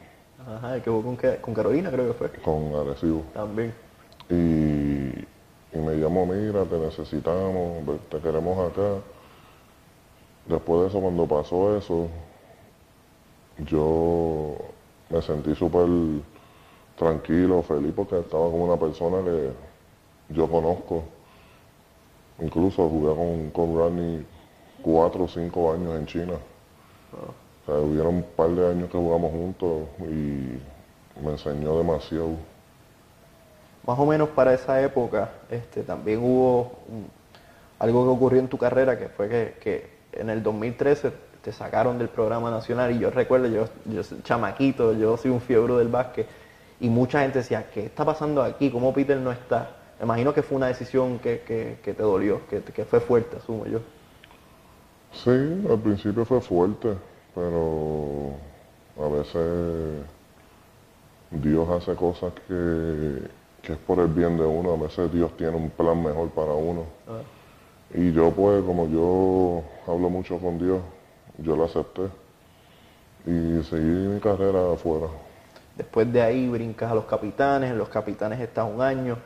Ajá, 0.56 0.76
el 0.76 0.82
que 0.82 0.90
jugó 0.90 1.02
con, 1.02 1.16
con 1.40 1.54
Carolina 1.54 1.90
creo 1.90 2.08
que 2.08 2.14
fue. 2.14 2.30
con 2.42 2.74
Arecibo 2.74 3.22
También. 3.32 3.72
y, 4.28 5.10
y 5.72 5.78
me 5.78 5.94
llamó, 5.96 6.26
mira, 6.26 6.64
te 6.64 6.76
necesitamos, 6.78 7.84
te 8.10 8.18
queremos 8.18 8.70
acá. 8.70 8.96
Después 10.46 10.80
de 10.82 10.86
eso, 10.88 11.00
cuando 11.00 11.26
pasó 11.26 11.76
eso, 11.76 12.08
yo 13.58 14.56
me 15.10 15.22
sentí 15.22 15.54
súper 15.54 15.86
tranquilo, 16.96 17.62
feliz, 17.62 17.92
porque 17.94 18.18
estaba 18.18 18.50
con 18.50 18.62
una 18.62 18.76
persona 18.76 19.22
que 19.24 19.50
yo 20.34 20.48
conozco. 20.48 21.04
Incluso 22.40 22.88
jugué 22.88 23.14
con, 23.14 23.50
con 23.50 23.78
Randy 23.78 24.26
cuatro 24.82 25.24
o 25.24 25.28
cinco 25.28 25.72
años 25.72 25.94
en 25.96 26.06
China. 26.06 26.32
O 27.12 27.49
sea, 27.70 27.80
hubieron 27.80 28.14
un 28.16 28.22
par 28.22 28.50
de 28.50 28.70
años 28.70 28.90
que 28.90 28.98
jugamos 28.98 29.30
juntos 29.32 29.82
y 30.00 31.22
me 31.22 31.30
enseñó 31.32 31.76
demasiado. 31.78 32.30
Más 33.86 33.98
o 33.98 34.06
menos 34.06 34.28
para 34.30 34.52
esa 34.54 34.80
época, 34.82 35.30
este, 35.50 35.82
también 35.82 36.18
hubo 36.22 36.72
un- 36.88 37.08
algo 37.78 38.04
que 38.04 38.10
ocurrió 38.10 38.40
en 38.40 38.48
tu 38.48 38.58
carrera, 38.58 38.98
que 38.98 39.08
fue 39.08 39.28
que, 39.28 39.54
que 39.60 39.90
en 40.20 40.28
el 40.30 40.42
2013 40.42 41.12
te 41.42 41.52
sacaron 41.52 41.98
del 41.98 42.08
programa 42.08 42.50
nacional 42.50 42.92
y 42.94 42.98
yo 42.98 43.10
recuerdo, 43.10 43.46
yo, 43.46 43.64
yo 43.86 44.02
soy 44.02 44.20
chamaquito, 44.22 44.92
yo 44.92 45.16
soy 45.16 45.30
un 45.30 45.40
fiebre 45.40 45.74
del 45.74 45.88
básquet 45.88 46.26
y 46.78 46.88
mucha 46.90 47.22
gente 47.22 47.38
decía, 47.38 47.70
¿qué 47.72 47.86
está 47.86 48.04
pasando 48.04 48.42
aquí? 48.42 48.70
¿Cómo 48.70 48.92
Peter 48.92 49.16
no 49.16 49.32
está? 49.32 49.70
Me 49.98 50.04
imagino 50.04 50.34
que 50.34 50.42
fue 50.42 50.56
una 50.56 50.66
decisión 50.66 51.18
que, 51.18 51.40
que, 51.40 51.78
que 51.82 51.94
te 51.94 52.02
dolió, 52.02 52.46
que, 52.48 52.60
que 52.62 52.84
fue 52.84 53.00
fuerte, 53.00 53.38
asumo 53.38 53.66
yo. 53.66 53.80
Sí, 55.12 55.30
al 55.68 55.78
principio 55.78 56.24
fue 56.24 56.40
fuerte, 56.40 56.94
pero 57.40 58.34
a 59.02 59.08
veces 59.08 60.04
Dios 61.30 61.68
hace 61.70 61.94
cosas 61.94 62.32
que, 62.46 63.18
que 63.62 63.72
es 63.72 63.78
por 63.78 63.98
el 64.00 64.08
bien 64.08 64.36
de 64.36 64.44
uno, 64.44 64.74
a 64.74 64.76
veces 64.76 65.10
Dios 65.12 65.34
tiene 65.36 65.56
un 65.56 65.70
plan 65.70 66.02
mejor 66.02 66.28
para 66.30 66.52
uno. 66.52 66.84
Ah. 67.08 67.22
Y 67.94 68.12
yo 68.12 68.30
pues, 68.30 68.62
como 68.64 68.86
yo 68.88 69.62
hablo 69.90 70.10
mucho 70.10 70.38
con 70.38 70.58
Dios, 70.58 70.80
yo 71.38 71.56
lo 71.56 71.64
acepté 71.64 72.02
y 73.26 73.62
seguí 73.64 73.84
mi 73.84 74.20
carrera 74.20 74.72
afuera. 74.72 75.06
Después 75.76 76.12
de 76.12 76.20
ahí 76.20 76.48
brincas 76.48 76.90
a 76.90 76.94
los 76.94 77.06
capitanes, 77.06 77.70
en 77.70 77.78
los 77.78 77.88
capitanes 77.88 78.38
estás 78.40 78.68
un 78.70 78.82
año, 78.82 79.16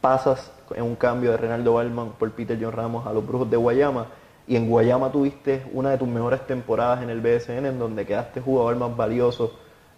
pasas 0.00 0.50
en 0.74 0.82
un 0.82 0.96
cambio 0.96 1.32
de 1.32 1.36
Renaldo 1.36 1.74
Balman 1.74 2.12
por 2.12 2.30
Peter 2.32 2.58
John 2.60 2.72
Ramos 2.72 3.06
a 3.06 3.12
los 3.12 3.26
Brujos 3.26 3.50
de 3.50 3.56
Guayama 3.56 4.06
y 4.46 4.56
en 4.56 4.68
Guayama 4.68 5.10
tuviste 5.10 5.62
una 5.72 5.90
de 5.90 5.98
tus 5.98 6.08
mejores 6.08 6.46
temporadas 6.46 7.02
en 7.02 7.10
el 7.10 7.20
BSN 7.20 7.68
en 7.68 7.78
donde 7.78 8.04
quedaste 8.06 8.40
jugador 8.40 8.76
más 8.76 8.96
valioso 8.96 9.52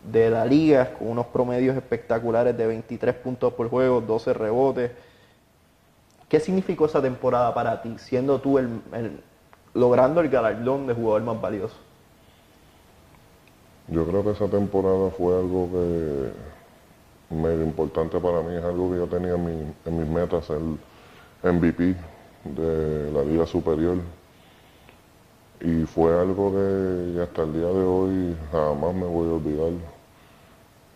de 0.04 0.30
la 0.30 0.44
liga 0.44 0.94
con 0.94 1.08
unos 1.08 1.26
promedios 1.26 1.76
espectaculares 1.76 2.56
de 2.56 2.66
23 2.66 3.14
puntos 3.16 3.52
por 3.54 3.68
juego, 3.68 4.00
12 4.00 4.32
rebotes. 4.34 4.92
¿Qué 6.28 6.40
significó 6.40 6.86
esa 6.86 7.02
temporada 7.02 7.54
para 7.54 7.82
ti, 7.82 7.96
siendo 7.98 8.40
tú 8.40 8.58
el, 8.58 8.80
el 8.92 9.22
logrando 9.74 10.20
el 10.20 10.28
galardón 10.28 10.86
de 10.86 10.94
jugador 10.94 11.22
más 11.22 11.40
valioso? 11.40 11.76
Yo 13.88 14.04
creo 14.06 14.24
que 14.24 14.30
esa 14.30 14.48
temporada 14.48 15.10
fue 15.10 15.34
algo 15.38 15.68
que 15.70 16.32
medio 17.34 17.62
importante 17.64 18.18
para 18.20 18.42
mí, 18.42 18.54
es 18.56 18.64
algo 18.64 18.90
que 18.90 18.98
yo 18.98 19.06
tenía 19.06 19.34
en, 19.34 19.44
mi- 19.44 19.72
en 19.84 19.98
mis 19.98 20.08
metas, 20.08 20.50
el 20.50 20.78
MVP 21.42 21.96
de 22.44 23.10
la 23.12 23.22
Liga 23.24 23.46
Superior. 23.46 23.98
Y 25.60 25.84
fue 25.84 26.18
algo 26.18 26.52
que 26.52 27.20
hasta 27.22 27.42
el 27.42 27.52
día 27.54 27.66
de 27.66 27.82
hoy 27.84 28.36
jamás 28.52 28.94
me 28.94 29.06
voy 29.06 29.28
a 29.30 29.32
olvidar. 29.34 29.72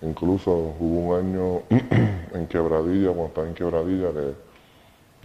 Incluso 0.03 0.51
hubo 0.79 1.15
un 1.15 1.19
año 1.19 1.63
en 2.35 2.47
Quebradilla, 2.47 3.09
cuando 3.09 3.27
estaba 3.27 3.47
en 3.49 3.55
Quebradilla, 3.55 4.13
que 4.13 4.35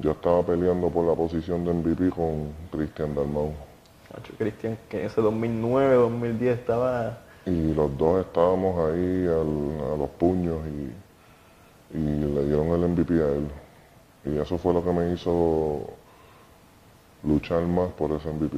yo 0.01 0.11
estaba 0.11 0.43
peleando 0.43 0.89
por 0.89 1.05
la 1.05 1.15
posición 1.15 1.63
de 1.65 1.73
MVP 1.73 2.09
con 2.09 2.49
Cristian 2.71 3.13
Dalmau. 3.15 3.51
Cristian, 4.37 4.77
que 4.89 5.01
en 5.01 5.05
ese 5.07 5.21
2009, 5.21 5.95
2010 5.95 6.59
estaba... 6.59 7.17
Y 7.45 7.73
los 7.73 7.95
dos 7.97 8.25
estábamos 8.25 8.75
ahí 8.91 9.25
al- 9.27 9.93
a 9.93 9.97
los 9.97 10.09
puños 10.17 10.59
y, 10.67 11.97
y 11.97 12.01
le 12.33 12.45
dieron 12.45 12.67
el 12.69 12.89
MVP 12.89 13.13
a 13.13 13.27
él. 13.29 13.47
Y 14.25 14.37
eso 14.37 14.57
fue 14.57 14.73
lo 14.73 14.83
que 14.83 14.91
me 14.91 15.11
hizo 15.13 15.81
luchar 17.23 17.61
más 17.63 17.89
por 17.93 18.11
ese 18.11 18.29
MVP. 18.31 18.57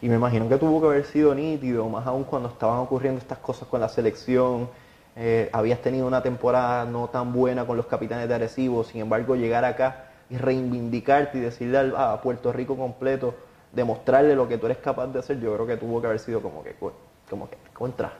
Y 0.00 0.08
me 0.08 0.14
imagino 0.16 0.48
que 0.48 0.56
tuvo 0.58 0.80
que 0.80 0.86
haber 0.86 1.04
sido 1.04 1.34
nítido, 1.34 1.88
más 1.88 2.06
aún 2.06 2.24
cuando 2.24 2.48
estaban 2.48 2.78
ocurriendo 2.78 3.18
estas 3.20 3.38
cosas 3.38 3.66
con 3.68 3.80
la 3.80 3.88
selección. 3.88 4.68
Eh, 5.16 5.50
habías 5.52 5.80
tenido 5.80 6.06
una 6.06 6.22
temporada 6.22 6.84
no 6.84 7.08
tan 7.08 7.32
buena 7.32 7.66
con 7.66 7.76
los 7.76 7.86
capitanes 7.86 8.28
de 8.28 8.34
Arecibo, 8.34 8.84
sin 8.84 9.00
embargo 9.00 9.34
llegar 9.34 9.64
acá 9.64 10.04
y 10.30 10.36
reivindicarte 10.36 11.38
y 11.38 11.40
decirle 11.40 11.78
al- 11.78 11.96
a 11.96 12.20
Puerto 12.20 12.52
Rico 12.52 12.76
completo, 12.76 13.34
demostrarle 13.72 14.36
lo 14.36 14.46
que 14.46 14.58
tú 14.58 14.66
eres 14.66 14.78
capaz 14.78 15.08
de 15.08 15.18
hacer, 15.18 15.40
yo 15.40 15.52
creo 15.54 15.66
que 15.66 15.76
tuvo 15.76 16.00
que 16.00 16.06
haber 16.06 16.20
sido 16.20 16.40
como 16.40 16.62
que, 16.62 16.74
co- 16.74 16.92
como 17.28 17.50
que 17.50 17.56
contra. 17.72 18.12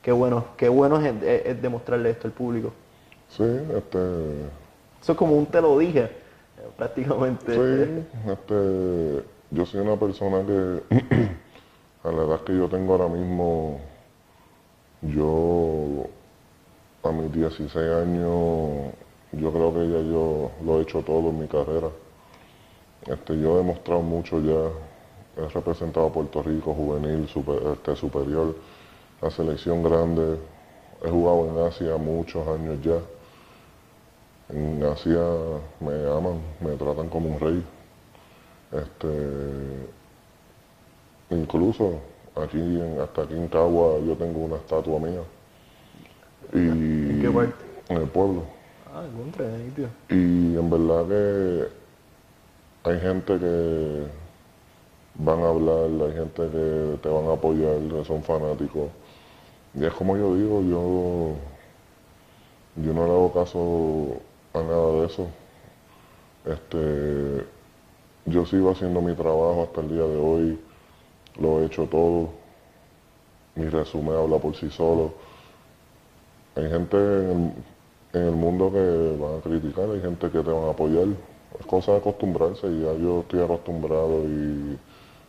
Qué 0.00 0.12
bueno, 0.12 0.44
qué 0.56 0.68
bueno 0.70 0.98
es, 1.00 1.14
es- 1.22 1.46
es 1.46 1.60
demostrarle 1.62 2.10
esto 2.10 2.26
al 2.28 2.32
público. 2.32 2.72
Sí, 3.28 3.42
este, 3.76 3.98
Eso 5.02 5.12
es 5.12 5.18
como 5.18 5.34
un 5.36 5.46
te 5.46 5.60
lo 5.60 5.78
dije, 5.78 6.04
eh, 6.04 6.10
prácticamente. 6.76 7.52
sí, 7.52 8.06
este, 8.30 9.22
yo 9.56 9.64
soy 9.64 9.80
una 9.80 9.96
persona 9.96 10.44
que 10.44 10.82
a 12.04 12.12
la 12.12 12.24
edad 12.24 12.40
que 12.42 12.54
yo 12.54 12.68
tengo 12.68 12.92
ahora 12.92 13.08
mismo, 13.08 13.80
yo 15.00 16.04
a 17.02 17.10
mis 17.10 17.32
16 17.32 17.74
años, 17.74 18.92
yo 19.32 19.52
creo 19.52 19.72
que 19.72 19.88
ya 19.88 20.00
yo 20.02 20.50
lo 20.62 20.78
he 20.78 20.82
hecho 20.82 21.00
todo 21.00 21.30
en 21.30 21.40
mi 21.40 21.48
carrera. 21.48 21.88
Este, 23.06 23.40
yo 23.40 23.54
he 23.54 23.56
demostrado 23.58 24.02
mucho 24.02 24.40
ya, 24.40 25.42
he 25.42 25.48
representado 25.48 26.08
a 26.08 26.12
Puerto 26.12 26.42
Rico, 26.42 26.74
juvenil, 26.74 27.26
este, 27.72 27.96
superior, 27.96 28.54
la 29.22 29.30
selección 29.30 29.82
grande, 29.82 30.38
he 31.02 31.08
jugado 31.08 31.48
en 31.48 31.66
Asia 31.66 31.96
muchos 31.96 32.46
años 32.46 32.78
ya. 32.82 32.98
En 34.50 34.84
Asia 34.84 35.22
me 35.80 35.94
aman, 36.10 36.40
me 36.60 36.76
tratan 36.76 37.08
como 37.08 37.30
un 37.30 37.40
rey. 37.40 37.75
Este, 38.72 39.88
incluso 41.30 42.00
aquí, 42.34 42.58
en- 42.58 43.00
hasta 43.00 43.22
aquí 43.22 43.34
en 43.34 43.48
Cagua, 43.48 43.98
yo 44.04 44.14
tengo 44.16 44.40
una 44.40 44.56
estatua 44.56 44.98
mía. 44.98 45.22
Y 46.52 46.58
¿En 46.58 47.18
qué 47.20 47.30
parte? 47.30 47.64
En 47.88 47.96
el 47.98 48.08
pueblo. 48.08 48.42
Ah, 48.92 49.04
contra, 49.16 49.46
nítido. 49.58 49.88
Y 50.10 50.56
en 50.56 50.70
verdad 50.70 51.06
que 51.08 51.68
hay 52.90 53.00
gente 53.00 53.38
que 53.38 54.06
van 55.18 55.40
a 55.40 55.48
hablar, 55.48 56.08
hay 56.08 56.12
gente 56.14 56.42
que 56.50 56.98
te 57.02 57.08
van 57.08 57.26
a 57.26 57.32
apoyar, 57.34 57.78
que 57.90 58.04
son 58.04 58.22
fanáticos. 58.22 58.90
Y 59.74 59.84
es 59.84 59.92
como 59.92 60.16
yo 60.16 60.34
digo, 60.34 60.62
yo, 60.62 61.34
yo 62.82 62.92
no 62.94 63.04
le 63.06 63.12
hago 63.12 63.32
caso 63.32 64.20
a 64.54 64.62
nada 64.62 64.92
de 65.00 65.06
eso. 65.06 65.26
Este, 66.44 67.46
yo 68.26 68.44
sigo 68.44 68.72
haciendo 68.72 69.00
mi 69.00 69.14
trabajo 69.14 69.62
hasta 69.62 69.80
el 69.80 69.88
día 69.88 70.02
de 70.02 70.16
hoy, 70.16 70.58
lo 71.40 71.60
he 71.60 71.66
hecho 71.66 71.86
todo. 71.86 72.30
Mi 73.54 73.68
resumen 73.68 74.16
habla 74.16 74.38
por 74.38 74.54
sí 74.54 74.68
solo. 74.70 75.14
Hay 76.56 76.68
gente 76.68 76.96
en 76.96 77.54
el, 78.12 78.32
mundo 78.32 78.70
que 78.72 79.16
van 79.20 79.38
a 79.38 79.40
criticar, 79.40 79.88
hay 79.90 80.00
gente 80.00 80.30
que 80.30 80.40
te 80.40 80.50
van 80.50 80.64
a 80.64 80.70
apoyar. 80.70 81.06
Es 81.58 81.66
cosa 81.66 81.92
de 81.92 81.98
acostumbrarse 81.98 82.66
y 82.66 82.82
ya 82.82 82.94
yo 82.94 83.20
estoy 83.20 83.42
acostumbrado 83.42 84.24
y 84.24 84.78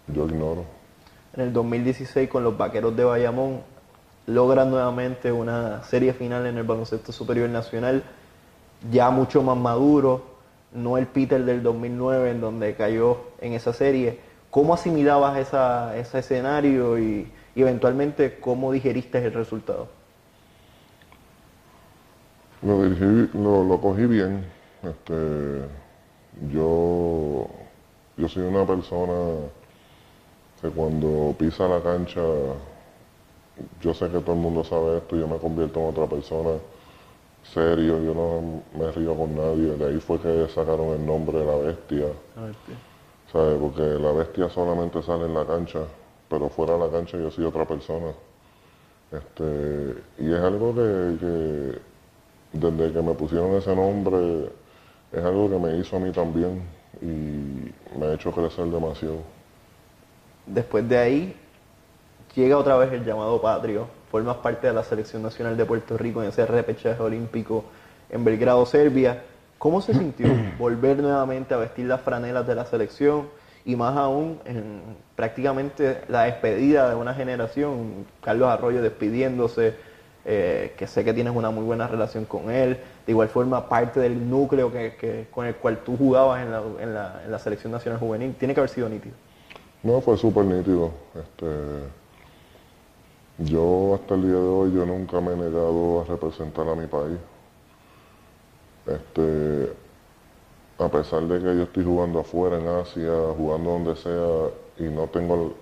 yo 0.07 0.25
ignoro. 0.25 0.65
En 1.33 1.41
el 1.43 1.53
2016 1.53 2.29
con 2.29 2.43
los 2.43 2.57
Vaqueros 2.57 2.95
de 2.95 3.03
Bayamón 3.03 3.61
logran 4.25 4.71
nuevamente 4.71 5.31
una 5.31 5.83
serie 5.83 6.13
final 6.13 6.45
en 6.47 6.57
el 6.57 6.63
baloncesto 6.63 7.11
superior 7.11 7.49
nacional, 7.49 8.03
ya 8.91 9.09
mucho 9.09 9.41
más 9.41 9.57
maduro, 9.57 10.36
no 10.71 10.97
el 10.97 11.07
Peter 11.07 11.43
del 11.45 11.63
2009 11.63 12.31
en 12.31 12.41
donde 12.41 12.75
cayó 12.75 13.19
en 13.41 13.53
esa 13.53 13.73
serie. 13.73 14.19
¿Cómo 14.49 14.73
asimilabas 14.73 15.37
esa, 15.39 15.97
ese 15.97 16.19
escenario 16.19 16.97
y, 16.99 17.31
eventualmente 17.55 18.39
cómo 18.39 18.71
digeriste 18.71 19.17
el 19.25 19.33
resultado? 19.33 19.89
Lo, 22.61 22.83
dirigí- 22.83 23.29
lo, 23.33 23.63
lo 23.63 23.79
cogí 23.81 24.05
bien. 24.05 24.45
Este, 24.83 25.67
yo, 26.51 27.47
yo 28.17 28.27
soy 28.27 28.43
una 28.43 28.65
persona 28.65 29.49
que 30.61 30.69
cuando 30.69 31.33
pisa 31.39 31.67
la 31.67 31.81
cancha, 31.81 32.21
yo 33.81 33.93
sé 33.93 34.05
que 34.09 34.19
todo 34.19 34.33
el 34.33 34.41
mundo 34.41 34.63
sabe 34.63 34.97
esto, 34.97 35.15
yo 35.15 35.27
me 35.27 35.37
convierto 35.37 35.79
en 35.79 35.87
otra 35.87 36.07
persona 36.07 36.51
serio, 37.53 38.01
yo 38.01 38.13
no 38.13 38.61
me 38.77 38.91
río 38.91 39.15
con 39.15 39.35
nadie. 39.35 39.75
De 39.75 39.85
ahí 39.87 39.99
fue 39.99 40.19
que 40.19 40.47
sacaron 40.49 40.89
el 40.89 41.05
nombre 41.05 41.39
de 41.39 41.45
la 41.45 41.55
bestia. 41.55 42.07
¿sabes? 43.31 43.57
Porque 43.59 43.81
la 43.81 44.11
bestia 44.11 44.49
solamente 44.49 45.01
sale 45.03 45.25
en 45.25 45.33
la 45.33 45.45
cancha, 45.45 45.79
pero 46.29 46.49
fuera 46.49 46.73
de 46.73 46.79
la 46.79 46.89
cancha 46.89 47.17
yo 47.17 47.29
soy 47.29 47.45
otra 47.45 47.65
persona. 47.65 48.11
Este, 49.11 49.95
y 50.19 50.33
es 50.33 50.39
algo 50.39 50.73
que, 50.73 51.17
que 51.19 51.79
desde 52.53 52.93
que 52.93 53.01
me 53.01 53.13
pusieron 53.13 53.55
ese 53.55 53.75
nombre, 53.75 54.49
es 55.11 55.23
algo 55.23 55.49
que 55.49 55.57
me 55.57 55.77
hizo 55.77 55.95
a 55.95 55.99
mí 55.99 56.11
también 56.11 56.61
y 57.01 57.97
me 57.97 58.05
ha 58.07 58.13
hecho 58.13 58.31
crecer 58.31 58.65
demasiado. 58.65 59.17
Después 60.45 60.87
de 60.87 60.97
ahí 60.97 61.35
llega 62.37 62.57
otra 62.57 62.77
vez 62.77 62.93
el 62.93 63.03
llamado 63.03 63.41
patrio, 63.41 63.87
formas 64.11 64.37
parte 64.37 64.67
de 64.67 64.73
la 64.73 64.83
selección 64.83 65.21
nacional 65.21 65.57
de 65.57 65.65
Puerto 65.65 65.97
Rico 65.97 66.21
en 66.23 66.29
ese 66.29 66.45
repechaje 66.45 67.01
olímpico 67.01 67.65
en 68.09 68.23
Belgrado, 68.23 68.65
Serbia. 68.65 69.23
¿Cómo 69.57 69.81
se 69.81 69.93
sintió 69.93 70.27
volver 70.59 70.97
nuevamente 70.99 71.53
a 71.53 71.57
vestir 71.57 71.85
las 71.87 72.01
franelas 72.01 72.47
de 72.47 72.55
la 72.55 72.65
selección 72.65 73.27
y 73.65 73.75
más 73.75 73.97
aún 73.97 74.39
en 74.45 74.81
prácticamente 75.15 76.01
la 76.07 76.23
despedida 76.23 76.89
de 76.89 76.95
una 76.95 77.13
generación? 77.13 78.05
Carlos 78.23 78.49
Arroyo 78.49 78.81
despidiéndose, 78.81 79.73
eh, 80.29 80.73
que 80.77 80.87
sé 80.87 81.03
que 81.03 81.13
tienes 81.13 81.33
una 81.35 81.49
muy 81.51 81.63
buena 81.63 81.87
relación 81.87 82.25
con 82.25 82.49
él, 82.51 82.77
de 83.05 83.11
igual 83.11 83.27
forma 83.29 83.67
parte 83.67 83.99
del 83.99 84.29
núcleo 84.29 84.71
que, 84.71 84.95
que- 84.95 85.27
con 85.31 85.45
el 85.45 85.55
cual 85.55 85.79
tú 85.79 85.97
jugabas 85.97 86.41
en 86.43 86.51
la, 86.51 86.61
en 86.81 86.93
la- 86.93 87.21
en 87.25 87.31
la 87.31 87.39
selección 87.39 87.71
nacional 87.71 87.99
juvenil, 87.99 88.35
tiene 88.37 88.53
que 88.53 88.59
haber 88.59 88.69
sido 88.69 88.87
nítido. 88.89 89.15
No, 89.83 90.01
fue 90.01 90.17
súper 90.17 90.43
nítido. 90.45 90.91
Este, 91.15 91.45
Yo 93.39 93.93
hasta 93.93 94.15
el 94.15 94.23
día 94.23 94.31
de 94.31 94.47
hoy 94.47 94.73
yo 94.73 94.83
nunca 94.85 95.21
me 95.21 95.33
he 95.33 95.35
negado 95.35 96.01
a 96.01 96.03
representar 96.05 96.67
a 96.67 96.75
mi 96.75 96.87
país. 96.87 97.19
Este, 98.87 99.73
a 100.79 100.89
pesar 100.89 101.21
de 101.27 101.37
que 101.39 101.45
yo 101.45 101.63
estoy 101.63 101.83
jugando 101.83 102.21
afuera 102.21 102.57
en 102.57 102.67
Asia, 102.67 103.11
jugando 103.37 103.71
donde 103.71 103.95
sea 103.95 104.49
y 104.79 104.89
no 104.89 105.07
tengo 105.07 105.53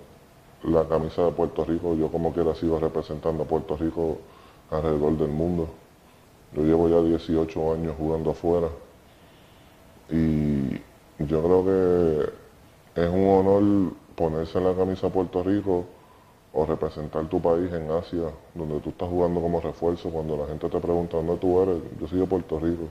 la 0.62 0.88
camisa 0.88 1.26
de 1.26 1.32
Puerto 1.32 1.66
Rico, 1.66 1.94
yo 1.94 2.08
como 2.08 2.32
quiera 2.32 2.54
sigo 2.54 2.78
representando 2.78 3.42
a 3.42 3.46
Puerto 3.46 3.76
Rico 3.76 4.18
alrededor 4.70 5.18
del 5.18 5.28
mundo. 5.28 5.68
Yo 6.54 6.62
llevo 6.62 6.88
ya 6.88 7.02
18 7.02 7.74
años 7.74 7.94
jugando 7.98 8.30
afuera 8.30 8.68
y 10.08 10.70
yo 11.18 11.42
creo 11.42 11.64
que 11.64 13.02
es 13.02 13.10
un 13.10 13.28
honor 13.28 13.92
ponerse 14.14 14.56
en 14.56 14.64
la 14.64 14.74
camisa 14.74 15.08
de 15.08 15.12
Puerto 15.12 15.42
Rico 15.42 15.84
o 16.56 16.64
representar 16.64 17.26
tu 17.26 17.38
país 17.38 17.70
en 17.70 17.90
Asia, 17.90 18.30
donde 18.54 18.80
tú 18.80 18.88
estás 18.88 19.08
jugando 19.10 19.42
como 19.42 19.60
refuerzo, 19.60 20.08
cuando 20.08 20.38
la 20.38 20.46
gente 20.46 20.70
te 20.70 20.80
pregunta 20.80 21.18
dónde 21.18 21.36
tú 21.36 21.60
eres, 21.60 21.76
yo 22.00 22.08
soy 22.08 22.18
de 22.18 22.26
Puerto 22.26 22.58
Rico. 22.58 22.84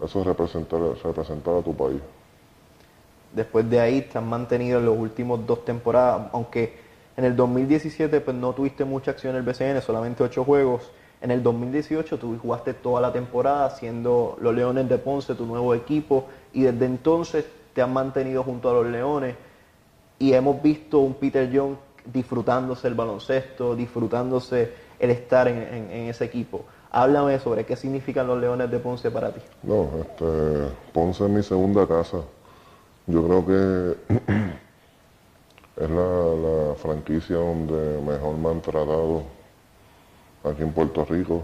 Eso 0.00 0.20
es 0.20 0.26
representar, 0.26 0.80
representar 1.02 1.56
a 1.56 1.62
tu 1.62 1.74
país. 1.74 2.00
Después 3.34 3.68
de 3.68 3.80
ahí 3.80 4.02
te 4.02 4.16
han 4.16 4.28
mantenido 4.28 4.78
en 4.78 4.86
los 4.86 4.96
últimos 4.96 5.44
dos 5.44 5.64
temporadas, 5.64 6.28
aunque 6.32 6.76
en 7.16 7.24
el 7.24 7.34
2017 7.34 8.20
pues 8.20 8.36
no 8.36 8.52
tuviste 8.52 8.84
mucha 8.84 9.10
acción 9.10 9.34
en 9.34 9.38
el 9.38 9.42
BCN, 9.42 9.82
solamente 9.82 10.22
ocho 10.22 10.44
juegos. 10.44 10.88
En 11.20 11.32
el 11.32 11.42
2018 11.42 12.16
tú 12.16 12.38
jugaste 12.40 12.74
toda 12.74 13.00
la 13.00 13.12
temporada 13.12 13.70
siendo 13.70 14.38
los 14.40 14.54
Leones 14.54 14.88
de 14.88 14.98
Ponce 14.98 15.34
tu 15.34 15.46
nuevo 15.46 15.74
equipo 15.74 16.26
y 16.52 16.62
desde 16.62 16.86
entonces 16.86 17.44
te 17.74 17.82
han 17.82 17.92
mantenido 17.92 18.44
junto 18.44 18.70
a 18.70 18.74
los 18.74 18.86
Leones 18.86 19.34
y 20.20 20.32
hemos 20.32 20.62
visto 20.62 21.00
un 21.00 21.14
Peter 21.14 21.50
Young 21.50 21.74
disfrutándose 22.12 22.88
el 22.88 22.94
baloncesto, 22.94 23.76
disfrutándose 23.76 24.72
el 24.98 25.10
estar 25.10 25.48
en, 25.48 25.90
ese 25.90 26.24
equipo. 26.24 26.64
Háblame 26.90 27.38
sobre 27.38 27.64
qué 27.66 27.76
significan 27.76 28.26
los 28.26 28.40
Leones 28.40 28.70
de 28.70 28.78
Ponce 28.78 29.10
para 29.10 29.30
ti. 29.30 29.40
No, 29.62 29.90
este, 30.00 30.74
Ponce 30.92 31.24
es 31.24 31.30
mi 31.30 31.42
segunda 31.42 31.86
casa. 31.86 32.18
Yo 33.06 33.26
creo 33.26 33.46
que 33.46 33.96
es 35.84 35.90
la, 35.90 36.74
franquicia 36.76 37.36
donde 37.36 38.00
mejor 38.00 38.36
me 38.36 38.50
han 38.50 38.60
tratado 38.60 39.22
aquí 40.44 40.62
en 40.62 40.72
Puerto 40.72 41.04
Rico. 41.04 41.42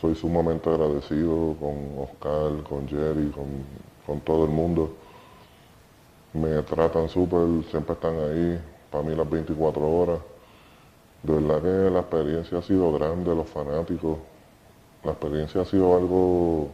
Soy 0.00 0.14
sumamente 0.14 0.70
agradecido 0.70 1.54
con 1.60 1.98
Oscar, 1.98 2.62
con 2.68 2.88
Jerry, 2.88 3.30
con, 3.30 3.46
con 4.06 4.20
todo 4.20 4.44
el 4.46 4.50
mundo. 4.50 4.94
Me 6.32 6.62
tratan 6.62 7.08
súper, 7.08 7.64
siempre 7.70 7.94
están 7.94 8.14
ahí, 8.14 8.60
para 8.90 9.04
mí 9.04 9.14
las 9.14 9.28
24 9.28 9.88
horas. 9.88 10.18
De 11.22 11.34
verdad 11.34 11.62
que 11.62 11.90
la 11.90 12.00
experiencia 12.00 12.58
ha 12.58 12.62
sido 12.62 12.92
grande, 12.92 13.34
los 13.34 13.48
fanáticos. 13.48 14.18
La 15.04 15.12
experiencia 15.12 15.62
ha 15.62 15.64
sido 15.64 15.96
algo 15.96 16.68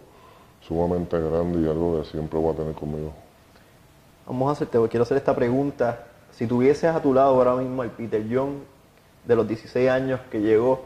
sumamente 0.66 1.18
grande 1.18 1.60
y 1.60 1.68
algo 1.68 2.00
que 2.00 2.08
siempre 2.08 2.38
voy 2.38 2.54
a 2.54 2.56
tener 2.56 2.74
conmigo. 2.74 3.12
Vamos 4.26 4.48
a 4.48 4.52
hacerte, 4.52 4.78
quiero 4.88 5.02
hacer 5.02 5.16
esta 5.16 5.34
pregunta. 5.34 6.06
Si 6.32 6.46
tuvieses 6.46 6.94
a 6.94 7.00
tu 7.00 7.14
lado 7.14 7.34
ahora 7.34 7.54
mismo 7.56 7.82
al 7.82 7.90
Peter 7.90 8.26
Young 8.26 8.54
de 9.24 9.36
los 9.36 9.46
16 9.46 9.88
años 9.88 10.20
que 10.30 10.40
llegó 10.40 10.82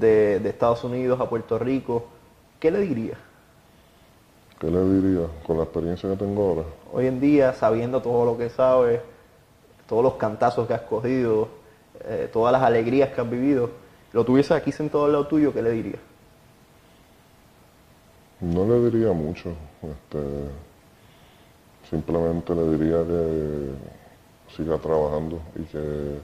de, 0.00 0.40
de 0.40 0.48
Estados 0.48 0.82
Unidos 0.84 1.20
a 1.20 1.28
Puerto 1.28 1.58
Rico, 1.58 2.06
¿qué 2.58 2.70
le 2.70 2.80
dirías? 2.80 3.18
¿Qué 4.58 4.70
le 4.70 4.84
diría 4.84 5.26
con 5.44 5.58
la 5.58 5.64
experiencia 5.64 6.08
que 6.10 6.16
tengo 6.16 6.48
ahora? 6.48 6.62
Hoy 6.92 7.06
en 7.06 7.20
día, 7.20 7.52
sabiendo 7.52 8.00
todo 8.02 8.24
lo 8.24 8.38
que 8.38 8.48
sabes, 8.48 9.00
todos 9.92 10.04
los 10.04 10.14
cantazos 10.14 10.66
que 10.66 10.72
has 10.72 10.80
cogido, 10.80 11.48
eh, 12.06 12.26
todas 12.32 12.50
las 12.50 12.62
alegrías 12.62 13.10
que 13.10 13.20
has 13.20 13.28
vivido, 13.28 13.68
lo 14.14 14.24
tuviese 14.24 14.54
aquí 14.54 14.72
sentado 14.72 15.04
al 15.04 15.12
lado 15.12 15.26
tuyo, 15.26 15.52
¿qué 15.52 15.60
le 15.60 15.70
dirías? 15.70 16.00
No 18.40 18.64
le 18.66 18.90
diría 18.90 19.12
mucho. 19.12 19.50
Este, 19.82 20.18
simplemente 21.90 22.54
le 22.54 22.70
diría 22.70 23.04
que 23.06 24.56
siga 24.56 24.78
trabajando 24.78 25.42
y 25.56 25.62
que 25.64 26.18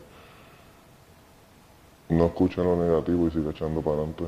no 2.08 2.24
escuche 2.24 2.64
lo 2.64 2.74
negativo 2.74 3.26
y 3.26 3.30
siga 3.32 3.50
echando 3.50 3.82
para 3.82 3.96
adelante. 3.96 4.24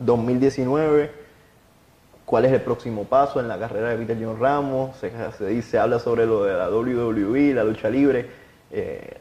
2019 0.00 1.27
cuál 2.28 2.44
es 2.44 2.52
el 2.52 2.60
próximo 2.60 3.04
paso 3.04 3.40
en 3.40 3.48
la 3.48 3.58
carrera 3.58 3.88
de 3.88 3.96
Peter 3.96 4.18
John 4.22 4.38
Ramos, 4.38 4.94
se, 4.98 5.46
dice, 5.46 5.78
habla 5.78 5.98
sobre 5.98 6.26
lo 6.26 6.44
de 6.44 6.52
la 6.52 6.68
WWE, 6.68 7.54
la 7.54 7.64
lucha 7.64 7.88
libre. 7.88 8.28
Eh, 8.70 9.16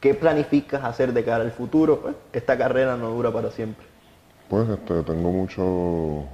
¿Qué 0.00 0.14
planificas 0.14 0.82
hacer 0.82 1.12
de 1.12 1.24
cara 1.24 1.44
al 1.44 1.52
futuro? 1.52 2.00
Pues, 2.00 2.16
esta 2.32 2.58
carrera 2.58 2.96
no 2.96 3.10
dura 3.10 3.30
para 3.30 3.52
siempre. 3.52 3.86
Pues 4.48 4.68
este, 4.68 5.04
tengo 5.04 5.30
mucho, 5.30 6.24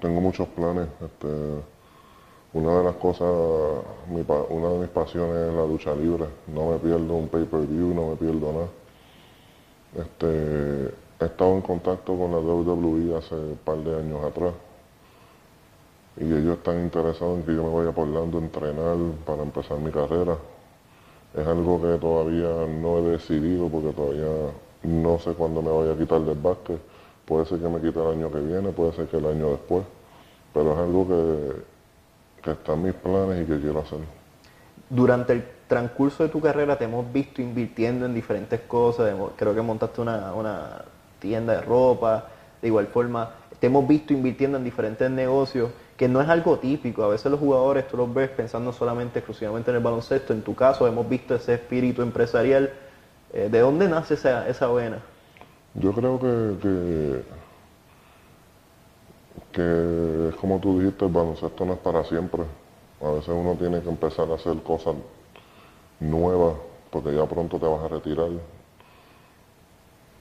tengo 0.00 0.22
muchos 0.22 0.48
planes. 0.48 0.88
Este, 1.02 1.28
una 2.54 2.78
de 2.78 2.84
las 2.84 2.94
cosas, 2.94 3.28
una 4.08 4.68
de 4.70 4.78
mis 4.78 4.88
pasiones 4.88 5.50
es 5.50 5.54
la 5.54 5.66
lucha 5.66 5.94
libre. 5.94 6.24
No 6.46 6.70
me 6.70 6.78
pierdo 6.78 7.14
un 7.14 7.28
pay-per-view, 7.28 7.94
no 7.94 8.08
me 8.08 8.16
pierdo 8.16 8.52
nada. 8.52 8.68
Este, 10.02 10.94
he 11.20 11.26
estado 11.26 11.56
en 11.56 11.60
contacto 11.60 12.16
con 12.16 12.30
la 12.30 12.38
WWE 12.38 13.18
hace 13.18 13.34
un 13.34 13.58
par 13.62 13.76
de 13.76 13.98
años 13.98 14.24
atrás 14.24 14.54
y 16.16 16.24
ellos 16.24 16.58
están 16.58 16.80
interesados 16.80 17.38
en 17.38 17.42
que 17.44 17.54
yo 17.54 17.64
me 17.64 17.74
vaya 17.74 17.92
por 17.92 18.08
Orlando 18.08 18.38
a 18.38 18.40
entrenar 18.42 18.96
para 19.26 19.42
empezar 19.42 19.78
mi 19.78 19.90
carrera. 19.90 20.36
Es 21.36 21.46
algo 21.46 21.82
que 21.82 21.98
todavía 21.98 22.66
no 22.68 22.98
he 22.98 23.02
decidido 23.10 23.68
porque 23.68 23.92
todavía 23.92 24.52
no 24.84 25.18
sé 25.18 25.32
cuándo 25.32 25.60
me 25.60 25.70
vaya 25.70 25.92
a 25.92 25.96
quitar 25.96 26.20
del 26.20 26.38
básquet. 26.38 26.78
Puede 27.24 27.46
ser 27.46 27.58
que 27.58 27.68
me 27.68 27.80
quite 27.80 28.00
el 28.00 28.18
año 28.18 28.30
que 28.30 28.38
viene, 28.40 28.70
puede 28.70 28.92
ser 28.92 29.06
que 29.08 29.16
el 29.16 29.26
año 29.26 29.50
después, 29.50 29.84
pero 30.52 30.72
es 30.72 30.78
algo 30.78 31.08
que, 31.08 32.42
que 32.42 32.50
está 32.52 32.74
en 32.74 32.82
mis 32.84 32.94
planes 32.94 33.42
y 33.42 33.50
que 33.50 33.58
quiero 33.58 33.80
hacer. 33.80 33.98
Durante 34.88 35.32
el 35.32 35.44
transcurso 35.66 36.22
de 36.22 36.28
tu 36.28 36.40
carrera 36.40 36.78
te 36.78 36.84
hemos 36.84 37.10
visto 37.12 37.42
invirtiendo 37.42 38.06
en 38.06 38.14
diferentes 38.14 38.60
cosas, 38.60 39.12
creo 39.36 39.54
que 39.54 39.62
montaste 39.62 40.00
una, 40.00 40.32
una 40.34 40.84
tienda 41.18 41.54
de 41.54 41.62
ropa, 41.62 42.28
de 42.60 42.68
igual 42.68 42.86
forma, 42.86 43.30
te 43.58 43.66
hemos 43.66 43.88
visto 43.88 44.12
invirtiendo 44.12 44.58
en 44.58 44.64
diferentes 44.64 45.10
negocios 45.10 45.70
que 45.96 46.08
no 46.08 46.20
es 46.20 46.28
algo 46.28 46.58
típico. 46.58 47.04
A 47.04 47.08
veces 47.08 47.30
los 47.30 47.40
jugadores 47.40 47.86
tú 47.88 47.96
los 47.96 48.12
ves 48.12 48.30
pensando 48.30 48.72
solamente, 48.72 49.20
exclusivamente 49.20 49.70
en 49.70 49.76
el 49.76 49.82
baloncesto. 49.82 50.32
En 50.32 50.42
tu 50.42 50.54
caso 50.54 50.86
hemos 50.86 51.08
visto 51.08 51.34
ese 51.34 51.54
espíritu 51.54 52.02
empresarial. 52.02 52.72
Eh, 53.32 53.48
¿De 53.50 53.60
dónde 53.60 53.88
nace 53.88 54.14
esa, 54.14 54.48
esa 54.48 54.68
vena? 54.68 54.98
Yo 55.74 55.92
creo 55.92 56.18
que, 56.20 57.22
que, 59.52 60.28
es 60.28 60.34
como 60.36 60.58
tú 60.60 60.78
dijiste, 60.78 61.04
el 61.04 61.12
baloncesto 61.12 61.64
no 61.64 61.74
es 61.74 61.78
para 61.80 62.04
siempre. 62.04 62.42
A 63.00 63.10
veces 63.10 63.28
uno 63.28 63.54
tiene 63.54 63.80
que 63.80 63.88
empezar 63.88 64.30
a 64.30 64.34
hacer 64.34 64.62
cosas 64.62 64.94
nuevas 66.00 66.54
porque 66.90 67.14
ya 67.14 67.26
pronto 67.26 67.58
te 67.58 67.66
vas 67.66 67.82
a 67.82 67.88
retirar. 67.88 68.30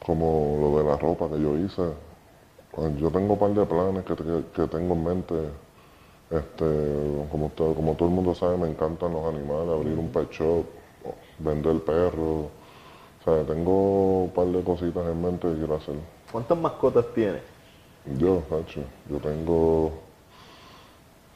Como 0.06 0.58
lo 0.60 0.80
de 0.80 0.90
la 0.90 0.98
ropa 0.98 1.30
que 1.30 1.42
yo 1.42 1.58
hice. 1.58 2.13
Yo 3.00 3.12
tengo 3.12 3.34
un 3.34 3.40
par 3.40 3.52
de 3.52 3.66
planes 3.66 4.04
que, 4.04 4.16
que 4.16 4.68
tengo 4.68 4.96
en 4.96 5.04
mente 5.04 5.36
este, 6.32 6.66
como, 7.30 7.50
todo, 7.50 7.76
como 7.76 7.94
todo 7.94 8.10
el 8.10 8.16
mundo 8.16 8.34
sabe, 8.34 8.58
me 8.58 8.68
encantan 8.68 9.14
los 9.14 9.26
animales, 9.26 9.70
abrir 9.70 9.98
un 9.98 10.10
pet 10.10 10.32
shop, 10.32 10.66
vender 11.38 11.80
perros. 11.84 12.48
O 13.22 13.24
sea, 13.24 13.44
tengo 13.44 14.24
un 14.24 14.30
par 14.32 14.48
de 14.48 14.64
cositas 14.64 15.06
en 15.06 15.22
mente 15.22 15.48
que 15.48 15.56
quiero 15.56 15.76
hacer. 15.76 15.96
¿Cuántas 16.32 16.58
mascotas 16.58 17.06
tienes? 17.14 17.42
Yo, 18.18 18.42
Hacho, 18.50 18.82
yo 19.10 19.18
tengo 19.18 19.92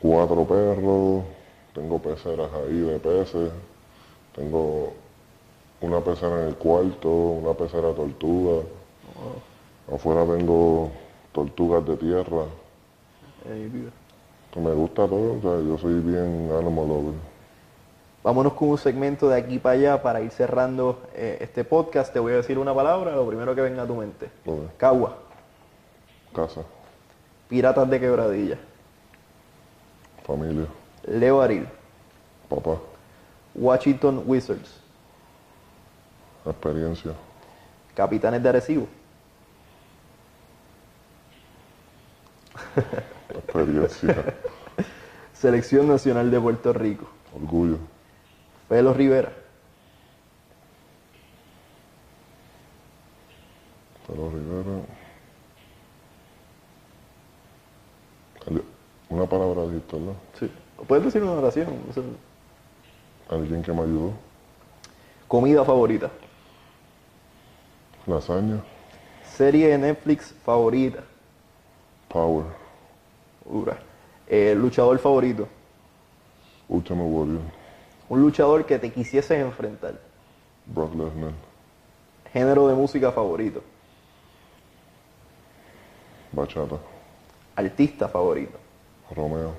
cuatro 0.02 0.44
perros, 0.46 1.24
tengo 1.74 2.00
peceras 2.00 2.50
ahí 2.54 2.80
de 2.80 3.00
peces, 3.00 3.52
tengo 4.36 4.94
una 5.80 6.02
pecera 6.02 6.42
en 6.42 6.48
el 6.50 6.56
cuarto, 6.56 7.10
una 7.10 7.54
pecera 7.54 7.94
tortuga. 7.94 8.64
Afuera 9.94 10.26
tengo 10.26 10.90
tortugas 11.38 11.86
de 11.86 11.98
tierra 11.98 12.46
me 14.56 14.74
gusta 14.74 15.08
todo, 15.08 15.38
o 15.38 15.42
sea, 15.42 15.68
yo 15.68 15.78
soy 15.78 16.00
bien 16.02 16.50
animal 16.52 16.88
lover. 16.88 17.14
Vámonos 18.24 18.54
con 18.54 18.70
un 18.70 18.78
segmento 18.78 19.30
de 19.30 19.38
aquí 19.38 19.60
para 19.60 19.76
allá 19.76 20.02
para 20.02 20.22
ir 20.22 20.32
cerrando 20.32 21.02
eh, 21.14 21.38
este 21.42 21.64
podcast. 21.64 22.12
Te 22.12 22.20
voy 22.20 22.34
a 22.34 22.38
decir 22.38 22.58
una 22.58 22.74
palabra, 22.74 23.16
lo 23.16 23.28
primero 23.28 23.54
que 23.54 23.62
venga 23.62 23.84
a 23.84 23.88
tu 23.88 23.96
mente. 23.96 24.30
Cagua. 24.78 25.16
Casa. 26.34 26.62
Piratas 27.48 27.90
de 27.90 28.00
Quebradilla. 28.00 28.58
Familia. 30.26 30.66
Leo 31.06 31.40
Aril. 31.40 31.68
Papá. 32.50 32.78
Washington 33.56 34.24
Wizards. 34.26 34.82
Experiencia. 36.46 37.12
Capitanes 37.94 38.42
de 38.44 38.50
Arecibo. 38.50 38.88
Experiencia. 43.30 44.36
Selección 45.34 45.88
Nacional 45.88 46.32
de 46.32 46.40
Puerto 46.40 46.74
Rico. 46.74 47.08
Orgullo. 47.36 47.78
Pelo 48.70 48.94
Rivera. 48.94 49.32
Carlos 54.08 54.34
Rivera. 54.34 54.82
Una 59.10 59.26
palabra 59.26 59.64
dijiste, 59.68 59.98
¿verdad? 59.98 60.14
Sí. 60.40 60.52
Puedes 60.88 61.06
decir 61.06 61.24
una 61.24 61.34
oración. 61.34 61.68
o 61.90 61.94
sea, 61.94 62.04
Alguien 63.30 63.62
que 63.62 63.72
me 63.72 63.82
ayudó. 63.82 64.14
comida 65.28 65.64
favorita. 65.64 66.10
Lasaña. 68.06 68.64
Serie 69.24 69.68
de 69.70 69.78
Netflix 69.78 70.34
favorita. 70.46 71.04
Power. 72.10 72.46
Dura. 73.50 73.78
Eh, 74.28 74.56
luchador 74.56 75.00
favorito. 75.00 75.48
Ultimate 76.70 77.10
Warrior. 77.10 77.42
Un 78.10 78.22
luchador 78.22 78.66
que 78.66 78.80
te 78.80 78.92
quisieses 78.92 79.40
enfrentar. 79.40 79.96
Brock 80.66 80.94
Lesnar. 80.96 81.32
Género 82.32 82.68
de 82.68 82.74
música 82.74 83.12
favorito. 83.12 83.62
Bachata. 86.32 86.78
Artista 87.56 88.08
favorito. 88.08 88.58
Romeo. 89.16 89.56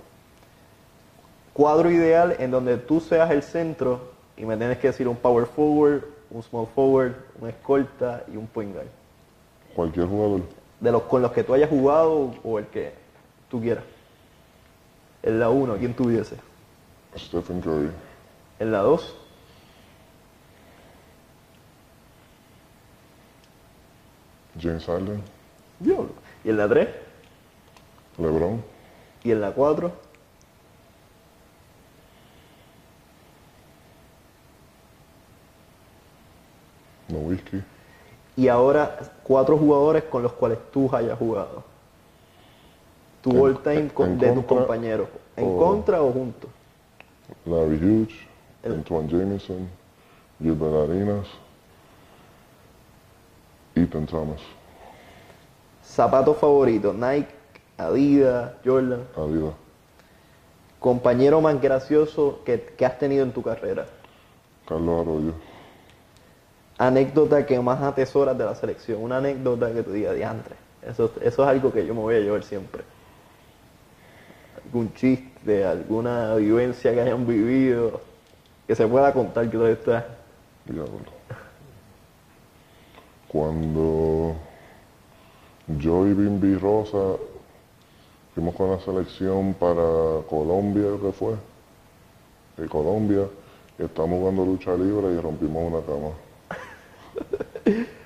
Cuadro 1.53 1.91
ideal 1.91 2.37
en 2.39 2.51
donde 2.51 2.77
tú 2.77 3.01
seas 3.01 3.31
el 3.31 3.43
centro 3.43 4.13
y 4.37 4.45
me 4.45 4.57
tienes 4.57 4.79
que 4.79 4.89
decir 4.89 5.09
un 5.09 5.17
power 5.17 5.47
forward, 5.47 6.05
un 6.31 6.43
small 6.43 6.69
forward, 6.75 7.17
un 7.41 7.49
escolta 7.49 8.23
y 8.33 8.37
un 8.37 8.47
point 8.47 8.73
guard. 8.73 8.87
Cualquier 9.75 10.07
jugador. 10.07 10.43
De 10.79 10.93
los 10.93 11.03
con 11.03 11.23
los 11.23 11.33
que 11.33 11.43
tú 11.43 11.55
hayas 11.55 11.69
jugado 11.69 12.35
o 12.45 12.59
el 12.59 12.67
que 12.67 12.93
tú 13.51 13.61
quieras. 13.61 13.85
En 15.23 15.41
la 15.41 15.51
1, 15.51 15.77
¿quién 15.79 15.95
tuviese? 15.95 16.37
Stephen 17.17 17.61
Curry. 17.61 17.91
En 18.61 18.73
la 18.73 18.79
2, 18.79 19.15
James 24.61 24.85
Harden. 24.85 25.23
diablo. 25.79 26.11
Y 26.45 26.51
en 26.51 26.57
la 26.57 26.69
3, 26.69 26.89
LeBron. 28.19 28.63
y 29.25 29.31
en 29.33 29.41
la 29.41 29.53
4, 29.53 29.93
Nowitzki. 37.09 37.63
y 38.37 38.49
ahora 38.49 38.99
cuatro 39.23 39.57
jugadores 39.57 40.05
con 40.05 40.23
los 40.23 40.33
cuales 40.33 40.59
tú 40.73 40.95
hayas 40.95 41.19
jugado. 41.19 41.65
Tu 43.23 43.31
En- 43.31 43.39
all 43.41 43.59
time 43.63 43.89
con- 43.89 44.19
de 44.19 44.33
tus 44.33 44.45
compañeros. 44.45 45.09
¿En 45.37 45.47
o- 45.47 45.59
contra 45.59 46.03
o 46.03 46.13
juntos? 46.13 46.51
Larry 47.45 47.77
Hughes. 47.77 48.15
El- 48.63 48.73
Antoine 48.75 49.09
Jameson. 49.09 49.69
Gilbert 50.41 50.89
Arenas. 50.91 51.27
Ethan 53.75 54.07
Thomas. 54.07 54.41
Zapatos 55.85 56.37
favoritos, 56.37 56.95
Nike, 56.95 57.29
Adidas, 57.77 58.53
Jordan. 58.65 59.03
Adidas. 59.17 59.53
Compañero 60.81 61.41
más 61.41 61.61
gracioso 61.61 62.41
que, 62.45 62.61
que 62.77 62.85
has 62.87 62.99
tenido 62.99 63.25
en 63.25 63.33
tu 63.33 63.43
carrera. 63.43 63.87
Carlos 64.67 65.01
Arroyo. 65.01 65.33
Anécdota 66.77 67.45
que 67.47 67.59
más 67.61 67.83
atesoras 67.83 68.37
de 68.39 68.45
la 68.45 68.55
selección. 68.55 69.03
Una 69.03 69.17
anécdota 69.19 69.73
que 69.73 69.83
te 69.83 69.93
diga, 69.93 70.13
diantre. 70.13 70.55
Eso, 70.87 71.11
eso 71.21 71.43
es 71.43 71.49
algo 71.49 71.73
que 71.73 71.85
yo 71.85 71.95
me 71.95 72.01
voy 72.01 72.15
a 72.17 72.21
llevar 72.21 72.43
siempre. 72.45 72.83
Algún 74.69 74.93
chiste, 74.93 75.65
alguna 75.65 76.35
vivencia 76.35 76.93
que 76.93 77.01
hayan 77.01 77.27
vivido, 77.27 78.03
que 78.67 78.75
se 78.75 78.87
pueda 78.87 79.15
contar 79.15 79.47
que 79.47 79.53
todavía 79.53 79.75
está. 79.75 80.07
Diablo. 80.67 80.91
Cuando 83.29 84.37
yo 85.79 86.07
y 86.07 86.13
Bimbi 86.13 86.55
Rosa 86.57 87.17
fuimos 88.35 88.55
con 88.55 88.71
la 88.71 88.79
selección 88.81 89.55
para 89.55 90.21
Colombia, 90.29 90.91
que 91.03 91.13
fue, 91.13 91.35
de 92.59 92.69
Colombia, 92.69 93.27
y 93.79 93.85
estábamos 93.85 94.19
jugando 94.19 94.45
lucha 94.45 94.75
libre 94.75 95.15
y 95.15 95.19
rompimos 95.19 95.73
una 95.73 95.81
cama. 95.87 96.11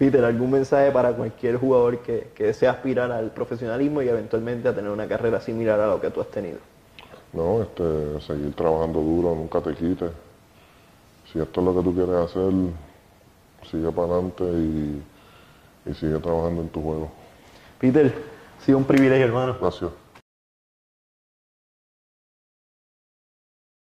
Peter, 0.00 0.24
¿algún 0.24 0.52
mensaje 0.52 0.90
para 0.92 1.12
cualquier 1.12 1.58
jugador 1.58 1.98
que, 1.98 2.28
que 2.34 2.44
desea 2.44 2.70
aspirar 2.70 3.12
al 3.12 3.32
profesionalismo 3.32 4.00
y 4.00 4.08
eventualmente 4.08 4.66
a 4.66 4.74
tener 4.74 4.90
una 4.90 5.06
carrera 5.06 5.42
similar 5.42 5.78
a 5.78 5.88
lo 5.88 6.00
que 6.00 6.08
tú 6.08 6.22
has 6.22 6.28
tenido? 6.28 6.56
No, 7.34 7.60
este, 7.60 8.18
seguir 8.22 8.54
trabajando 8.54 8.98
duro, 9.00 9.34
nunca 9.34 9.60
te 9.60 9.74
quites. 9.74 10.10
Si 11.30 11.38
esto 11.38 11.60
es 11.60 11.66
lo 11.66 11.76
que 11.76 11.82
tú 11.82 11.94
quieres 11.94 12.14
hacer, 12.14 12.50
sigue 13.70 13.92
para 13.92 14.14
adelante 14.14 14.44
y, 14.44 15.02
y 15.90 15.94
sigue 15.94 16.18
trabajando 16.18 16.62
en 16.62 16.68
tu 16.70 16.80
juego. 16.80 17.10
Peter, 17.78 18.06
ha 18.58 18.64
sido 18.64 18.78
un 18.78 18.84
privilegio, 18.84 19.26
hermano. 19.26 19.54
Gracias. 19.60 19.90